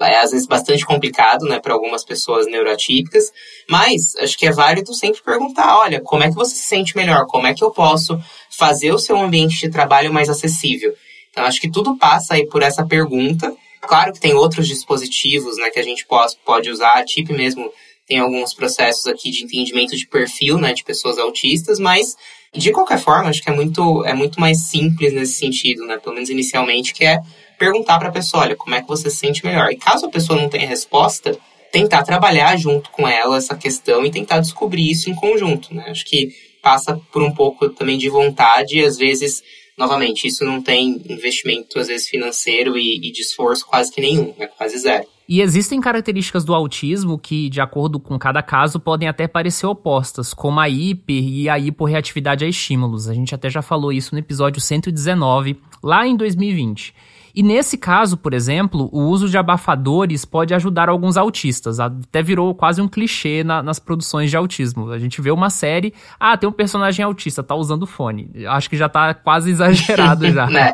é 0.00 0.16
às 0.20 0.30
vezes 0.30 0.46
bastante 0.46 0.84
complicado, 0.86 1.44
né, 1.46 1.58
para 1.58 1.72
algumas 1.72 2.04
pessoas 2.04 2.46
neurotípicas, 2.46 3.32
mas 3.68 4.14
acho 4.16 4.38
que 4.38 4.46
é 4.46 4.52
válido 4.52 4.94
sempre 4.94 5.20
perguntar, 5.22 5.78
olha, 5.78 6.00
como 6.00 6.22
é 6.22 6.28
que 6.28 6.34
você 6.34 6.54
se 6.54 6.62
sente 6.62 6.96
melhor? 6.96 7.26
Como 7.26 7.46
é 7.46 7.54
que 7.54 7.64
eu 7.64 7.70
posso 7.70 8.18
fazer 8.50 8.92
o 8.92 8.98
seu 8.98 9.18
ambiente 9.18 9.58
de 9.58 9.70
trabalho 9.70 10.12
mais 10.12 10.28
acessível? 10.28 10.94
Então, 11.30 11.44
acho 11.44 11.60
que 11.60 11.70
tudo 11.70 11.96
passa 11.96 12.34
aí 12.34 12.46
por 12.46 12.62
essa 12.62 12.84
pergunta. 12.84 13.54
Claro 13.80 14.12
que 14.12 14.20
tem 14.20 14.34
outros 14.34 14.66
dispositivos, 14.66 15.56
né, 15.56 15.70
que 15.70 15.78
a 15.78 15.84
gente 15.84 16.06
pode, 16.06 16.36
pode 16.44 16.70
usar, 16.70 16.94
a 16.94 17.04
TIP 17.04 17.32
mesmo 17.32 17.70
tem 18.06 18.18
alguns 18.18 18.54
processos 18.54 19.06
aqui 19.06 19.30
de 19.30 19.44
entendimento 19.44 19.94
de 19.94 20.06
perfil, 20.06 20.58
né, 20.58 20.72
de 20.72 20.82
pessoas 20.82 21.18
autistas, 21.18 21.78
mas 21.78 22.16
de 22.54 22.72
qualquer 22.72 22.98
forma, 22.98 23.28
acho 23.28 23.42
que 23.42 23.50
é 23.50 23.54
muito, 23.54 24.02
é 24.04 24.14
muito 24.14 24.40
mais 24.40 24.62
simples 24.62 25.12
nesse 25.12 25.34
sentido, 25.34 25.84
né, 25.86 25.98
pelo 25.98 26.14
menos 26.14 26.30
inicialmente, 26.30 26.94
que 26.94 27.04
é 27.04 27.20
perguntar 27.58 27.98
para 27.98 28.08
a 28.08 28.12
pessoa, 28.12 28.44
olha, 28.44 28.56
como 28.56 28.74
é 28.74 28.80
que 28.80 28.88
você 28.88 29.10
se 29.10 29.16
sente 29.16 29.44
melhor? 29.44 29.70
E 29.70 29.76
caso 29.76 30.06
a 30.06 30.10
pessoa 30.10 30.40
não 30.40 30.48
tenha 30.48 30.66
resposta, 30.66 31.36
tentar 31.72 32.02
trabalhar 32.02 32.56
junto 32.56 32.90
com 32.90 33.06
ela 33.06 33.36
essa 33.36 33.56
questão 33.56 34.04
e 34.04 34.10
tentar 34.10 34.40
descobrir 34.40 34.90
isso 34.90 35.10
em 35.10 35.14
conjunto, 35.14 35.74
né? 35.74 35.86
Acho 35.88 36.04
que 36.04 36.30
passa 36.62 37.00
por 37.12 37.22
um 37.22 37.32
pouco 37.32 37.68
também 37.68 37.98
de 37.98 38.08
vontade 38.08 38.78
e 38.78 38.84
às 38.84 38.96
vezes, 38.96 39.42
novamente, 39.76 40.26
isso 40.26 40.44
não 40.44 40.62
tem 40.62 41.02
investimento, 41.08 41.78
às 41.78 41.88
vezes, 41.88 42.08
financeiro 42.08 42.76
e, 42.76 42.96
e 42.96 43.12
de 43.12 43.22
esforço 43.22 43.66
quase 43.66 43.92
que 43.92 44.00
nenhum, 44.00 44.34
né? 44.38 44.46
Quase 44.46 44.78
zero. 44.78 45.06
E 45.28 45.42
existem 45.42 45.78
características 45.78 46.42
do 46.42 46.54
autismo 46.54 47.18
que, 47.18 47.50
de 47.50 47.60
acordo 47.60 48.00
com 48.00 48.18
cada 48.18 48.42
caso, 48.42 48.80
podem 48.80 49.06
até 49.06 49.28
parecer 49.28 49.66
opostas, 49.66 50.32
como 50.32 50.58
a 50.58 50.70
hiper 50.70 51.22
e 51.22 51.50
a 51.50 51.58
hiporreatividade 51.58 52.46
a 52.46 52.48
estímulos. 52.48 53.08
A 53.08 53.14
gente 53.14 53.34
até 53.34 53.50
já 53.50 53.60
falou 53.60 53.92
isso 53.92 54.14
no 54.14 54.18
episódio 54.18 54.58
119, 54.58 55.60
lá 55.82 56.06
em 56.06 56.16
2020. 56.16 56.94
E 57.38 57.42
nesse 57.44 57.78
caso, 57.78 58.16
por 58.16 58.34
exemplo, 58.34 58.88
o 58.92 59.02
uso 59.02 59.28
de 59.28 59.38
abafadores 59.38 60.24
pode 60.24 60.52
ajudar 60.54 60.88
alguns 60.88 61.16
autistas. 61.16 61.78
Até 61.78 62.20
virou 62.20 62.52
quase 62.52 62.82
um 62.82 62.88
clichê 62.88 63.44
na, 63.44 63.62
nas 63.62 63.78
produções 63.78 64.28
de 64.28 64.36
autismo. 64.36 64.90
A 64.90 64.98
gente 64.98 65.22
vê 65.22 65.30
uma 65.30 65.48
série, 65.48 65.94
ah, 66.18 66.36
tem 66.36 66.48
um 66.48 66.52
personagem 66.52 67.04
autista, 67.04 67.40
tá 67.40 67.54
usando 67.54 67.86
fone. 67.86 68.28
Acho 68.48 68.68
que 68.68 68.76
já 68.76 68.88
tá 68.88 69.14
quase 69.14 69.52
exagerado 69.52 70.26
já. 70.34 70.50
né? 70.50 70.72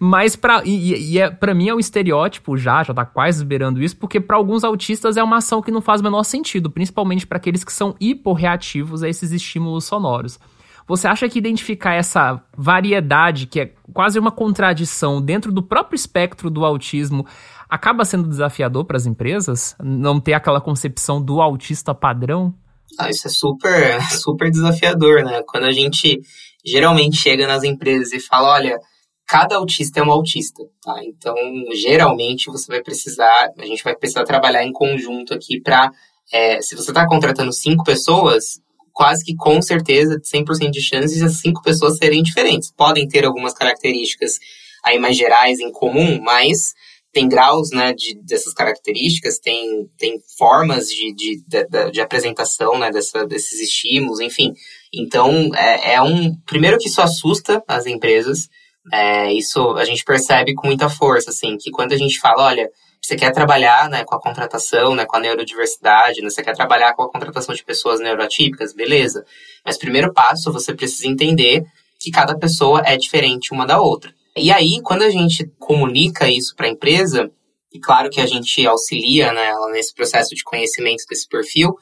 Mas 0.00 0.34
pra, 0.34 0.62
e, 0.64 1.12
e 1.12 1.20
é, 1.20 1.30
pra 1.30 1.54
mim 1.54 1.68
é 1.68 1.74
um 1.76 1.78
estereótipo 1.78 2.56
já, 2.56 2.82
já 2.82 2.92
tá 2.92 3.04
quase 3.04 3.44
beirando 3.44 3.80
isso, 3.80 3.96
porque 3.96 4.20
para 4.20 4.36
alguns 4.36 4.64
autistas 4.64 5.16
é 5.16 5.22
uma 5.22 5.36
ação 5.36 5.62
que 5.62 5.70
não 5.70 5.80
faz 5.80 6.00
o 6.00 6.04
menor 6.04 6.24
sentido, 6.24 6.72
principalmente 6.72 7.24
para 7.24 7.38
aqueles 7.38 7.62
que 7.62 7.72
são 7.72 7.94
hiporreativos 8.00 9.04
a 9.04 9.08
esses 9.08 9.30
estímulos 9.30 9.84
sonoros. 9.84 10.40
Você 10.86 11.06
acha 11.08 11.28
que 11.28 11.38
identificar 11.38 11.94
essa 11.94 12.42
variedade, 12.56 13.46
que 13.46 13.60
é 13.60 13.72
quase 13.92 14.18
uma 14.18 14.30
contradição 14.30 15.20
dentro 15.20 15.50
do 15.50 15.62
próprio 15.62 15.96
espectro 15.96 16.50
do 16.50 16.64
autismo, 16.64 17.26
acaba 17.68 18.04
sendo 18.04 18.28
desafiador 18.28 18.84
para 18.84 18.96
as 18.96 19.06
empresas? 19.06 19.74
Não 19.82 20.20
ter 20.20 20.34
aquela 20.34 20.60
concepção 20.60 21.22
do 21.22 21.40
autista 21.40 21.94
padrão? 21.94 22.54
Ah, 22.98 23.08
isso 23.08 23.26
é 23.26 23.30
super, 23.30 24.02
super 24.12 24.50
desafiador, 24.50 25.24
né? 25.24 25.42
Quando 25.46 25.64
a 25.64 25.72
gente 25.72 26.20
geralmente 26.64 27.16
chega 27.16 27.46
nas 27.46 27.62
empresas 27.62 28.12
e 28.12 28.20
fala, 28.20 28.52
olha, 28.52 28.78
cada 29.26 29.56
autista 29.56 30.00
é 30.00 30.02
um 30.02 30.10
autista, 30.10 30.62
tá? 30.82 31.02
Então, 31.02 31.34
geralmente 31.74 32.50
você 32.50 32.66
vai 32.70 32.82
precisar, 32.82 33.50
a 33.58 33.66
gente 33.66 33.82
vai 33.82 33.96
precisar 33.96 34.24
trabalhar 34.24 34.64
em 34.64 34.72
conjunto 34.72 35.32
aqui 35.32 35.60
para, 35.60 35.90
é, 36.32 36.60
se 36.60 36.74
você 36.74 36.90
está 36.90 37.06
contratando 37.06 37.52
cinco 37.52 37.84
pessoas, 37.84 38.60
quase 38.94 39.24
que 39.24 39.34
com 39.34 39.60
certeza, 39.60 40.20
100% 40.20 40.70
de 40.70 40.80
chances 40.80 41.22
as 41.22 41.40
cinco 41.40 41.60
pessoas 41.62 41.98
serem 41.98 42.22
diferentes. 42.22 42.72
Podem 42.74 43.06
ter 43.06 43.24
algumas 43.24 43.52
características 43.52 44.38
aí 44.84 44.98
mais 44.98 45.16
gerais 45.16 45.58
em 45.58 45.72
comum, 45.72 46.20
mas 46.22 46.72
tem 47.12 47.28
graus 47.28 47.70
né, 47.70 47.92
de, 47.92 48.18
dessas 48.22 48.52
características, 48.52 49.38
tem, 49.38 49.88
tem 49.96 50.18
formas 50.36 50.88
de, 50.88 51.14
de, 51.14 51.44
de, 51.46 51.90
de 51.92 52.00
apresentação 52.00 52.78
né, 52.78 52.90
dessa, 52.90 53.24
desses 53.26 53.60
estímulos, 53.60 54.20
enfim. 54.20 54.52
Então, 54.92 55.50
é, 55.54 55.94
é 55.94 56.02
um. 56.02 56.34
Primeiro 56.44 56.78
que 56.78 56.88
isso 56.88 57.00
assusta 57.00 57.62
as 57.68 57.86
empresas, 57.86 58.48
É, 58.92 59.32
isso 59.32 59.60
a 59.76 59.84
gente 59.84 60.04
percebe 60.04 60.54
com 60.54 60.66
muita 60.66 60.90
força, 60.90 61.30
assim, 61.30 61.56
que 61.56 61.70
quando 61.70 61.92
a 61.94 61.96
gente 61.96 62.18
fala, 62.20 62.44
olha, 62.44 62.68
você 63.04 63.16
quer 63.16 63.32
trabalhar 63.32 63.90
né, 63.90 64.02
com 64.02 64.14
a 64.14 64.20
contratação, 64.20 64.94
né, 64.94 65.04
com 65.04 65.16
a 65.16 65.20
neurodiversidade, 65.20 66.22
né, 66.22 66.30
você 66.30 66.42
quer 66.42 66.54
trabalhar 66.54 66.94
com 66.94 67.02
a 67.02 67.10
contratação 67.10 67.54
de 67.54 67.62
pessoas 67.62 68.00
neuroatípicas, 68.00 68.72
beleza. 68.72 69.26
Mas 69.64 69.76
primeiro 69.76 70.12
passo, 70.12 70.50
você 70.50 70.72
precisa 70.72 71.06
entender 71.06 71.62
que 72.00 72.10
cada 72.10 72.36
pessoa 72.38 72.82
é 72.84 72.96
diferente 72.96 73.52
uma 73.52 73.66
da 73.66 73.80
outra. 73.80 74.14
E 74.34 74.50
aí, 74.50 74.80
quando 74.82 75.02
a 75.02 75.10
gente 75.10 75.50
comunica 75.58 76.28
isso 76.28 76.56
para 76.56 76.66
a 76.66 76.70
empresa, 76.70 77.30
e 77.72 77.78
claro 77.78 78.08
que 78.08 78.20
a 78.20 78.26
gente 78.26 78.66
auxilia 78.66 79.32
né, 79.32 79.48
ela 79.48 79.70
nesse 79.70 79.94
processo 79.94 80.34
de 80.34 80.42
conhecimento 80.42 81.04
desse 81.08 81.28
perfil, 81.28 81.76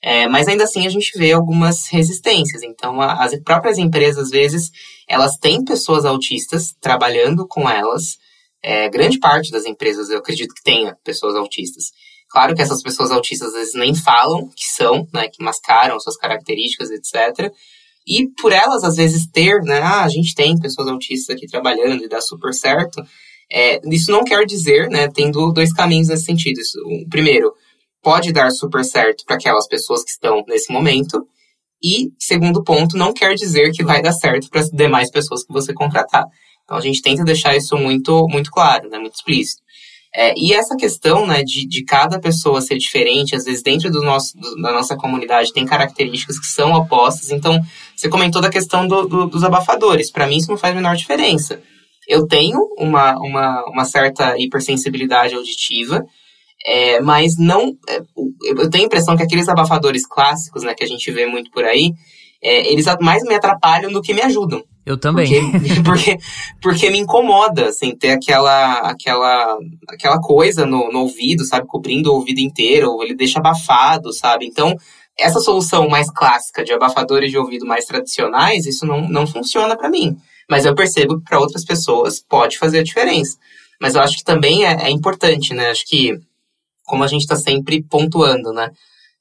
é, 0.00 0.26
mas 0.26 0.48
ainda 0.48 0.64
assim 0.64 0.86
a 0.86 0.90
gente 0.90 1.12
vê 1.16 1.32
algumas 1.32 1.86
resistências. 1.88 2.62
Então, 2.62 3.00
a, 3.00 3.22
as 3.22 3.38
próprias 3.40 3.76
empresas, 3.76 4.24
às 4.24 4.30
vezes, 4.30 4.70
elas 5.06 5.36
têm 5.36 5.64
pessoas 5.64 6.06
autistas 6.06 6.74
trabalhando 6.80 7.46
com 7.46 7.68
elas. 7.68 8.18
É, 8.64 8.88
grande 8.88 9.18
parte 9.18 9.50
das 9.50 9.64
empresas, 9.64 10.08
eu 10.08 10.18
acredito 10.18 10.54
que 10.54 10.62
tenha 10.62 10.96
pessoas 11.04 11.34
autistas. 11.34 11.90
Claro 12.30 12.54
que 12.54 12.62
essas 12.62 12.82
pessoas 12.82 13.10
autistas 13.10 13.48
às 13.48 13.54
vezes 13.54 13.74
nem 13.74 13.94
falam 13.94 14.48
que 14.48 14.64
são, 14.64 15.06
né, 15.12 15.28
que 15.28 15.42
mascaram 15.42 15.98
suas 16.00 16.16
características, 16.16 16.90
etc. 16.90 17.52
E 18.06 18.28
por 18.40 18.52
elas, 18.52 18.84
às 18.84 18.96
vezes, 18.96 19.26
ter, 19.26 19.60
né, 19.62 19.80
ah, 19.80 20.04
a 20.04 20.08
gente 20.08 20.34
tem 20.34 20.58
pessoas 20.58 20.88
autistas 20.88 21.34
aqui 21.36 21.46
trabalhando 21.46 22.04
e 22.04 22.08
dá 22.08 22.20
super 22.20 22.54
certo, 22.54 23.04
é, 23.52 23.80
isso 23.90 24.10
não 24.10 24.24
quer 24.24 24.46
dizer, 24.46 24.88
né, 24.88 25.08
tem 25.08 25.30
dois 25.30 25.72
caminhos 25.72 26.08
nesse 26.08 26.24
sentido. 26.24 26.58
Isso, 26.58 26.78
o 26.80 27.08
primeiro, 27.08 27.52
pode 28.02 28.32
dar 28.32 28.50
super 28.50 28.84
certo 28.84 29.24
para 29.26 29.36
aquelas 29.36 29.68
pessoas 29.68 30.02
que 30.02 30.10
estão 30.10 30.42
nesse 30.48 30.72
momento, 30.72 31.26
e 31.82 32.12
segundo 32.18 32.62
ponto, 32.62 32.96
não 32.96 33.12
quer 33.12 33.34
dizer 33.34 33.72
que 33.72 33.84
vai 33.84 34.00
dar 34.00 34.12
certo 34.12 34.48
para 34.48 34.60
as 34.60 34.70
demais 34.70 35.10
pessoas 35.10 35.44
que 35.44 35.52
você 35.52 35.74
contratar. 35.74 36.24
Então 36.72 36.78
a 36.78 36.82
gente 36.82 37.02
tenta 37.02 37.22
deixar 37.22 37.54
isso 37.54 37.76
muito, 37.76 38.26
muito 38.28 38.50
claro, 38.50 38.88
né, 38.88 38.98
muito 38.98 39.14
explícito. 39.14 39.60
É, 40.14 40.32
e 40.38 40.54
essa 40.54 40.74
questão 40.74 41.26
né, 41.26 41.42
de, 41.42 41.66
de 41.66 41.84
cada 41.84 42.18
pessoa 42.18 42.62
ser 42.62 42.78
diferente, 42.78 43.36
às 43.36 43.44
vezes 43.44 43.62
dentro 43.62 43.90
do 43.90 44.00
nosso, 44.00 44.38
do, 44.38 44.56
da 44.56 44.72
nossa 44.72 44.96
comunidade 44.96 45.52
tem 45.52 45.66
características 45.66 46.38
que 46.38 46.46
são 46.46 46.72
opostas. 46.72 47.30
Então, 47.30 47.60
você 47.94 48.08
comentou 48.08 48.40
da 48.40 48.48
questão 48.48 48.88
do, 48.88 49.06
do, 49.06 49.26
dos 49.26 49.44
abafadores. 49.44 50.10
Para 50.10 50.26
mim, 50.26 50.38
isso 50.38 50.50
não 50.50 50.56
faz 50.56 50.72
a 50.72 50.76
menor 50.76 50.96
diferença. 50.96 51.60
Eu 52.08 52.26
tenho 52.26 52.58
uma, 52.78 53.18
uma, 53.18 53.64
uma 53.66 53.84
certa 53.84 54.34
hipersensibilidade 54.38 55.34
auditiva, 55.34 56.02
é, 56.66 57.00
mas 57.00 57.36
não. 57.36 57.76
É, 57.86 58.00
eu 58.44 58.70
tenho 58.70 58.84
a 58.84 58.86
impressão 58.86 59.14
que 59.14 59.22
aqueles 59.22 59.48
abafadores 59.48 60.06
clássicos, 60.06 60.62
né, 60.62 60.74
que 60.74 60.84
a 60.84 60.88
gente 60.88 61.10
vê 61.10 61.26
muito 61.26 61.50
por 61.50 61.64
aí, 61.64 61.92
é, 62.42 62.72
eles 62.72 62.86
mais 63.00 63.22
me 63.24 63.34
atrapalham 63.34 63.92
do 63.92 64.00
que 64.00 64.14
me 64.14 64.22
ajudam. 64.22 64.64
Eu 64.84 64.98
também. 64.98 65.52
Porque, 65.52 65.82
porque, 65.82 66.18
porque, 66.60 66.90
me 66.90 66.98
incomoda, 66.98 67.68
assim, 67.68 67.94
ter 67.96 68.10
aquela, 68.10 68.78
aquela, 68.80 69.58
aquela 69.88 70.20
coisa 70.20 70.66
no, 70.66 70.90
no 70.90 71.00
ouvido, 71.00 71.44
sabe? 71.44 71.66
Cobrindo 71.66 72.10
o 72.10 72.16
ouvido 72.16 72.40
inteiro, 72.40 72.90
ou 72.90 73.02
ele 73.02 73.14
deixa 73.14 73.38
abafado, 73.38 74.12
sabe? 74.12 74.46
Então, 74.46 74.76
essa 75.18 75.40
solução 75.40 75.88
mais 75.88 76.10
clássica 76.10 76.64
de 76.64 76.72
abafadores 76.72 77.30
de 77.30 77.38
ouvido 77.38 77.66
mais 77.66 77.84
tradicionais, 77.84 78.66
isso 78.66 78.84
não, 78.84 79.08
não 79.08 79.26
funciona 79.26 79.76
para 79.76 79.88
mim. 79.88 80.16
Mas 80.50 80.64
eu 80.64 80.74
percebo 80.74 81.18
que 81.18 81.24
para 81.24 81.38
outras 81.38 81.64
pessoas 81.64 82.20
pode 82.20 82.58
fazer 82.58 82.80
a 82.80 82.84
diferença. 82.84 83.38
Mas 83.80 83.94
eu 83.94 84.00
acho 84.00 84.16
que 84.16 84.24
também 84.24 84.64
é, 84.64 84.86
é 84.86 84.90
importante, 84.90 85.54
né? 85.54 85.70
Acho 85.70 85.84
que, 85.86 86.18
como 86.84 87.04
a 87.04 87.06
gente 87.06 87.22
está 87.22 87.36
sempre 87.36 87.82
pontuando, 87.82 88.52
né? 88.52 88.70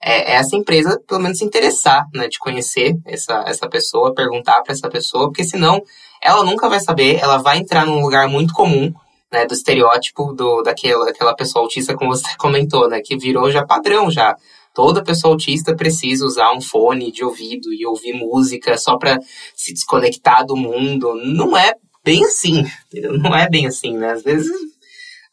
É, 0.04 0.34
essa 0.34 0.56
empresa, 0.56 1.00
pelo 1.08 1.22
menos, 1.22 1.38
se 1.38 1.46
interessar, 1.46 2.08
né, 2.14 2.28
de 2.28 2.40
conhecer 2.40 2.98
essa, 3.06 3.44
essa 3.46 3.70
pessoa, 3.70 4.16
perguntar 4.16 4.62
para 4.64 4.74
essa 4.74 4.90
pessoa, 4.90 5.28
porque 5.28 5.44
senão 5.44 5.82
ela 6.22 6.44
nunca 6.44 6.68
vai 6.68 6.80
saber, 6.80 7.20
ela 7.22 7.38
vai 7.38 7.60
entrar 7.60 7.86
num 7.86 8.02
lugar 8.02 8.28
muito 8.28 8.54
comum, 8.54 8.92
né, 9.32 9.46
do 9.46 9.54
estereótipo 9.54 10.34
do, 10.34 10.62
daquela, 10.64 11.06
daquela 11.06 11.36
pessoa 11.36 11.64
autista, 11.64 11.96
como 11.96 12.16
você 12.16 12.28
comentou, 12.38 12.90
né, 12.90 13.00
que 13.02 13.16
virou 13.16 13.52
já 13.52 13.66
padrão 13.66 14.10
já. 14.10 14.36
Toda 14.74 15.04
pessoa 15.04 15.34
autista 15.34 15.76
precisa 15.76 16.26
usar 16.26 16.54
um 16.54 16.62
fone 16.62 17.12
de 17.12 17.26
ouvido 17.26 17.74
e 17.74 17.86
ouvir 17.86 18.14
música 18.14 18.78
só 18.78 18.98
para 18.98 19.20
se 19.54 19.74
desconectar 19.74 20.46
do 20.46 20.56
mundo. 20.56 21.14
Não 21.26 21.58
é 21.58 21.74
bem 22.06 22.24
assim? 22.24 22.64
Não 22.94 23.36
é 23.36 23.50
bem 23.50 23.68
assim, 23.68 23.98
né? 23.98 24.12
Às 24.12 24.24
vezes, 24.24 24.50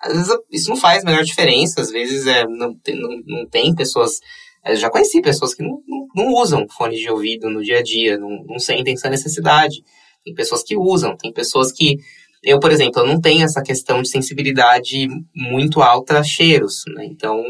às 0.01 0.13
vezes 0.13 0.37
isso 0.51 0.71
não 0.71 0.77
faz 0.77 1.05
a 1.05 1.07
menor 1.07 1.23
diferença, 1.23 1.81
às 1.81 1.89
vezes 1.89 2.27
é, 2.27 2.45
não, 2.49 2.77
não, 2.89 3.23
não 3.27 3.47
tem 3.47 3.73
pessoas 3.77 4.19
eu 4.65 4.77
já 4.77 4.91
conheci 4.91 5.21
pessoas 5.23 5.55
que 5.55 5.63
não, 5.63 5.83
não, 5.87 6.07
não 6.15 6.35
usam 6.35 6.67
fone 6.69 6.97
de 6.97 7.09
ouvido 7.11 7.49
no 7.49 7.63
dia 7.63 7.79
a 7.79 7.83
dia, 7.83 8.19
não, 8.19 8.45
não 8.45 8.59
sentem 8.59 8.95
essa 8.95 9.09
necessidade. 9.09 9.83
Tem 10.25 10.35
pessoas 10.35 10.63
que 10.63 10.77
usam, 10.77 11.17
tem 11.17 11.33
pessoas 11.33 11.73
que. 11.73 11.97
Eu, 12.43 12.61
por 12.61 12.71
exemplo, 12.71 13.03
eu 13.03 13.07
não 13.07 13.21
tenho 13.21 13.45
essa 13.45 13.63
questão 13.63 14.01
de 14.01 14.09
sensibilidade 14.09 15.09
muito 15.35 15.83
alta 15.83 16.19
a 16.19 16.25
cheiros, 16.25 16.85
né? 16.95 17.05
Então, 17.07 17.43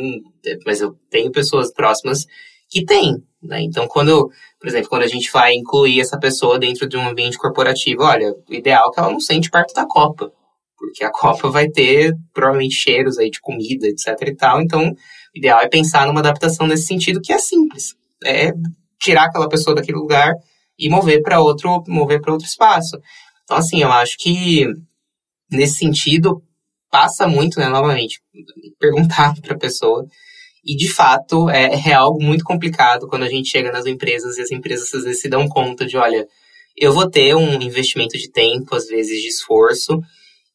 é, 0.46 0.56
mas 0.64 0.80
eu 0.80 0.96
tenho 1.10 1.30
pessoas 1.30 1.72
próximas 1.72 2.26
que 2.70 2.84
têm, 2.84 3.22
né? 3.42 3.60
Então, 3.62 3.86
quando, 3.86 4.30
por 4.58 4.68
exemplo, 4.68 4.88
quando 4.88 5.02
a 5.02 5.08
gente 5.08 5.30
vai 5.30 5.54
incluir 5.54 6.00
essa 6.00 6.18
pessoa 6.18 6.58
dentro 6.58 6.88
de 6.88 6.96
um 6.96 7.06
ambiente 7.06 7.36
corporativo, 7.36 8.02
olha, 8.02 8.32
o 8.48 8.54
ideal 8.54 8.88
é 8.90 8.94
que 8.94 9.00
ela 9.00 9.10
não 9.10 9.20
sente 9.20 9.50
perto 9.50 9.74
da 9.74 9.86
copa, 9.86 10.32
porque 10.76 11.04
a 11.04 11.10
copa 11.10 11.50
vai 11.50 11.68
ter 11.68 12.14
provavelmente 12.32 12.74
cheiros 12.74 13.18
aí 13.18 13.30
de 13.30 13.40
comida, 13.40 13.86
etc 13.88 14.06
e 14.26 14.34
tal, 14.34 14.60
então 14.62 14.94
o 15.34 15.38
ideal 15.38 15.60
é 15.60 15.68
pensar 15.68 16.06
numa 16.06 16.20
adaptação 16.20 16.66
nesse 16.66 16.86
sentido 16.86 17.20
que 17.20 17.32
é 17.32 17.38
simples. 17.38 17.94
É 18.24 18.52
tirar 19.00 19.24
aquela 19.24 19.48
pessoa 19.48 19.74
daquele 19.76 19.98
lugar 19.98 20.34
e 20.78 20.88
mover 20.88 21.22
para 21.22 21.40
outro, 21.40 21.82
mover 21.88 22.20
para 22.20 22.32
outro 22.32 22.46
espaço. 22.46 22.98
Então, 23.44 23.56
assim, 23.56 23.82
eu 23.82 23.90
acho 23.90 24.16
que 24.18 24.66
nesse 25.50 25.76
sentido 25.76 26.42
passa 26.90 27.26
muito, 27.26 27.58
né, 27.58 27.68
novamente, 27.68 28.20
perguntar 28.78 29.34
para 29.40 29.54
a 29.54 29.58
pessoa. 29.58 30.06
E 30.64 30.76
de 30.76 30.88
fato 30.92 31.48
é, 31.48 31.88
é 31.88 31.92
algo 31.92 32.22
muito 32.22 32.44
complicado 32.44 33.06
quando 33.08 33.22
a 33.22 33.28
gente 33.28 33.48
chega 33.48 33.72
nas 33.72 33.86
empresas 33.86 34.36
e 34.36 34.42
as 34.42 34.50
empresas 34.50 34.92
às 34.92 35.04
vezes 35.04 35.20
se 35.20 35.28
dão 35.28 35.48
conta 35.48 35.86
de, 35.86 35.96
olha, 35.96 36.26
eu 36.76 36.92
vou 36.92 37.08
ter 37.08 37.34
um 37.34 37.60
investimento 37.60 38.16
de 38.18 38.30
tempo, 38.30 38.74
às 38.74 38.86
vezes 38.86 39.20
de 39.20 39.28
esforço, 39.28 40.00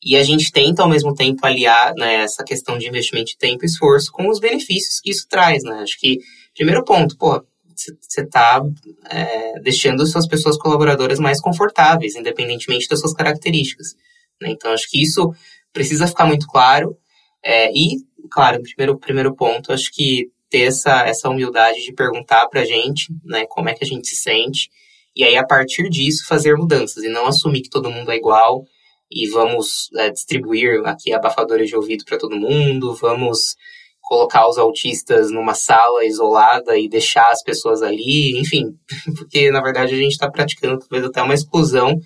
e 0.05 0.15
a 0.15 0.23
gente 0.23 0.51
tenta, 0.51 0.81
ao 0.81 0.89
mesmo 0.89 1.13
tempo, 1.13 1.45
aliar 1.45 1.93
né, 1.95 2.23
essa 2.23 2.43
questão 2.43 2.77
de 2.77 2.87
investimento 2.87 3.31
de 3.31 3.37
tempo 3.37 3.63
e 3.63 3.67
esforço 3.67 4.11
com 4.11 4.27
os 4.29 4.39
benefícios 4.39 4.99
que 4.99 5.09
isso 5.09 5.27
traz, 5.29 5.63
né? 5.63 5.79
Acho 5.81 5.99
que, 5.99 6.19
primeiro 6.53 6.83
ponto, 6.83 7.17
pô, 7.17 7.43
você 7.75 8.21
está 8.21 8.61
é, 9.09 9.59
deixando 9.61 10.05
suas 10.05 10.27
pessoas 10.27 10.57
colaboradoras 10.57 11.19
mais 11.19 11.41
confortáveis, 11.41 12.15
independentemente 12.15 12.87
das 12.87 12.99
suas 12.99 13.13
características. 13.13 13.95
Né? 14.41 14.51
Então, 14.51 14.71
acho 14.71 14.89
que 14.89 15.01
isso 15.01 15.33
precisa 15.71 16.07
ficar 16.07 16.25
muito 16.25 16.47
claro. 16.47 16.95
É, 17.43 17.71
e, 17.71 17.97
claro, 18.29 18.61
primeiro, 18.61 18.97
primeiro 18.97 19.35
ponto, 19.35 19.73
acho 19.73 19.91
que 19.91 20.29
ter 20.49 20.67
essa, 20.67 21.01
essa 21.07 21.29
humildade 21.29 21.83
de 21.83 21.93
perguntar 21.93 22.47
para 22.47 22.61
a 22.61 22.65
gente 22.65 23.11
né, 23.25 23.45
como 23.47 23.69
é 23.69 23.73
que 23.73 23.83
a 23.83 23.87
gente 23.87 24.07
se 24.07 24.15
sente, 24.15 24.69
e 25.15 25.23
aí, 25.23 25.35
a 25.35 25.45
partir 25.45 25.89
disso, 25.89 26.25
fazer 26.27 26.55
mudanças, 26.55 27.03
e 27.03 27.09
não 27.09 27.27
assumir 27.27 27.61
que 27.61 27.69
todo 27.69 27.91
mundo 27.91 28.11
é 28.11 28.15
igual, 28.15 28.63
e 29.11 29.29
vamos 29.29 29.89
é, 29.95 30.09
distribuir 30.09 30.81
aqui 30.85 31.13
abafadores 31.13 31.69
de 31.69 31.75
ouvido 31.75 32.05
para 32.05 32.17
todo 32.17 32.39
mundo, 32.39 32.95
vamos 32.95 33.55
colocar 34.01 34.47
os 34.47 34.57
autistas 34.57 35.31
numa 35.31 35.53
sala 35.53 36.05
isolada 36.05 36.77
e 36.77 36.89
deixar 36.89 37.29
as 37.31 37.41
pessoas 37.41 37.81
ali, 37.81 38.37
enfim, 38.39 38.75
porque 39.17 39.49
na 39.49 39.61
verdade 39.61 39.93
a 39.93 39.97
gente 39.97 40.11
está 40.11 40.29
praticando 40.29 40.79
talvez 40.79 41.05
até 41.05 41.21
uma 41.21 41.33
exclusão 41.33 41.97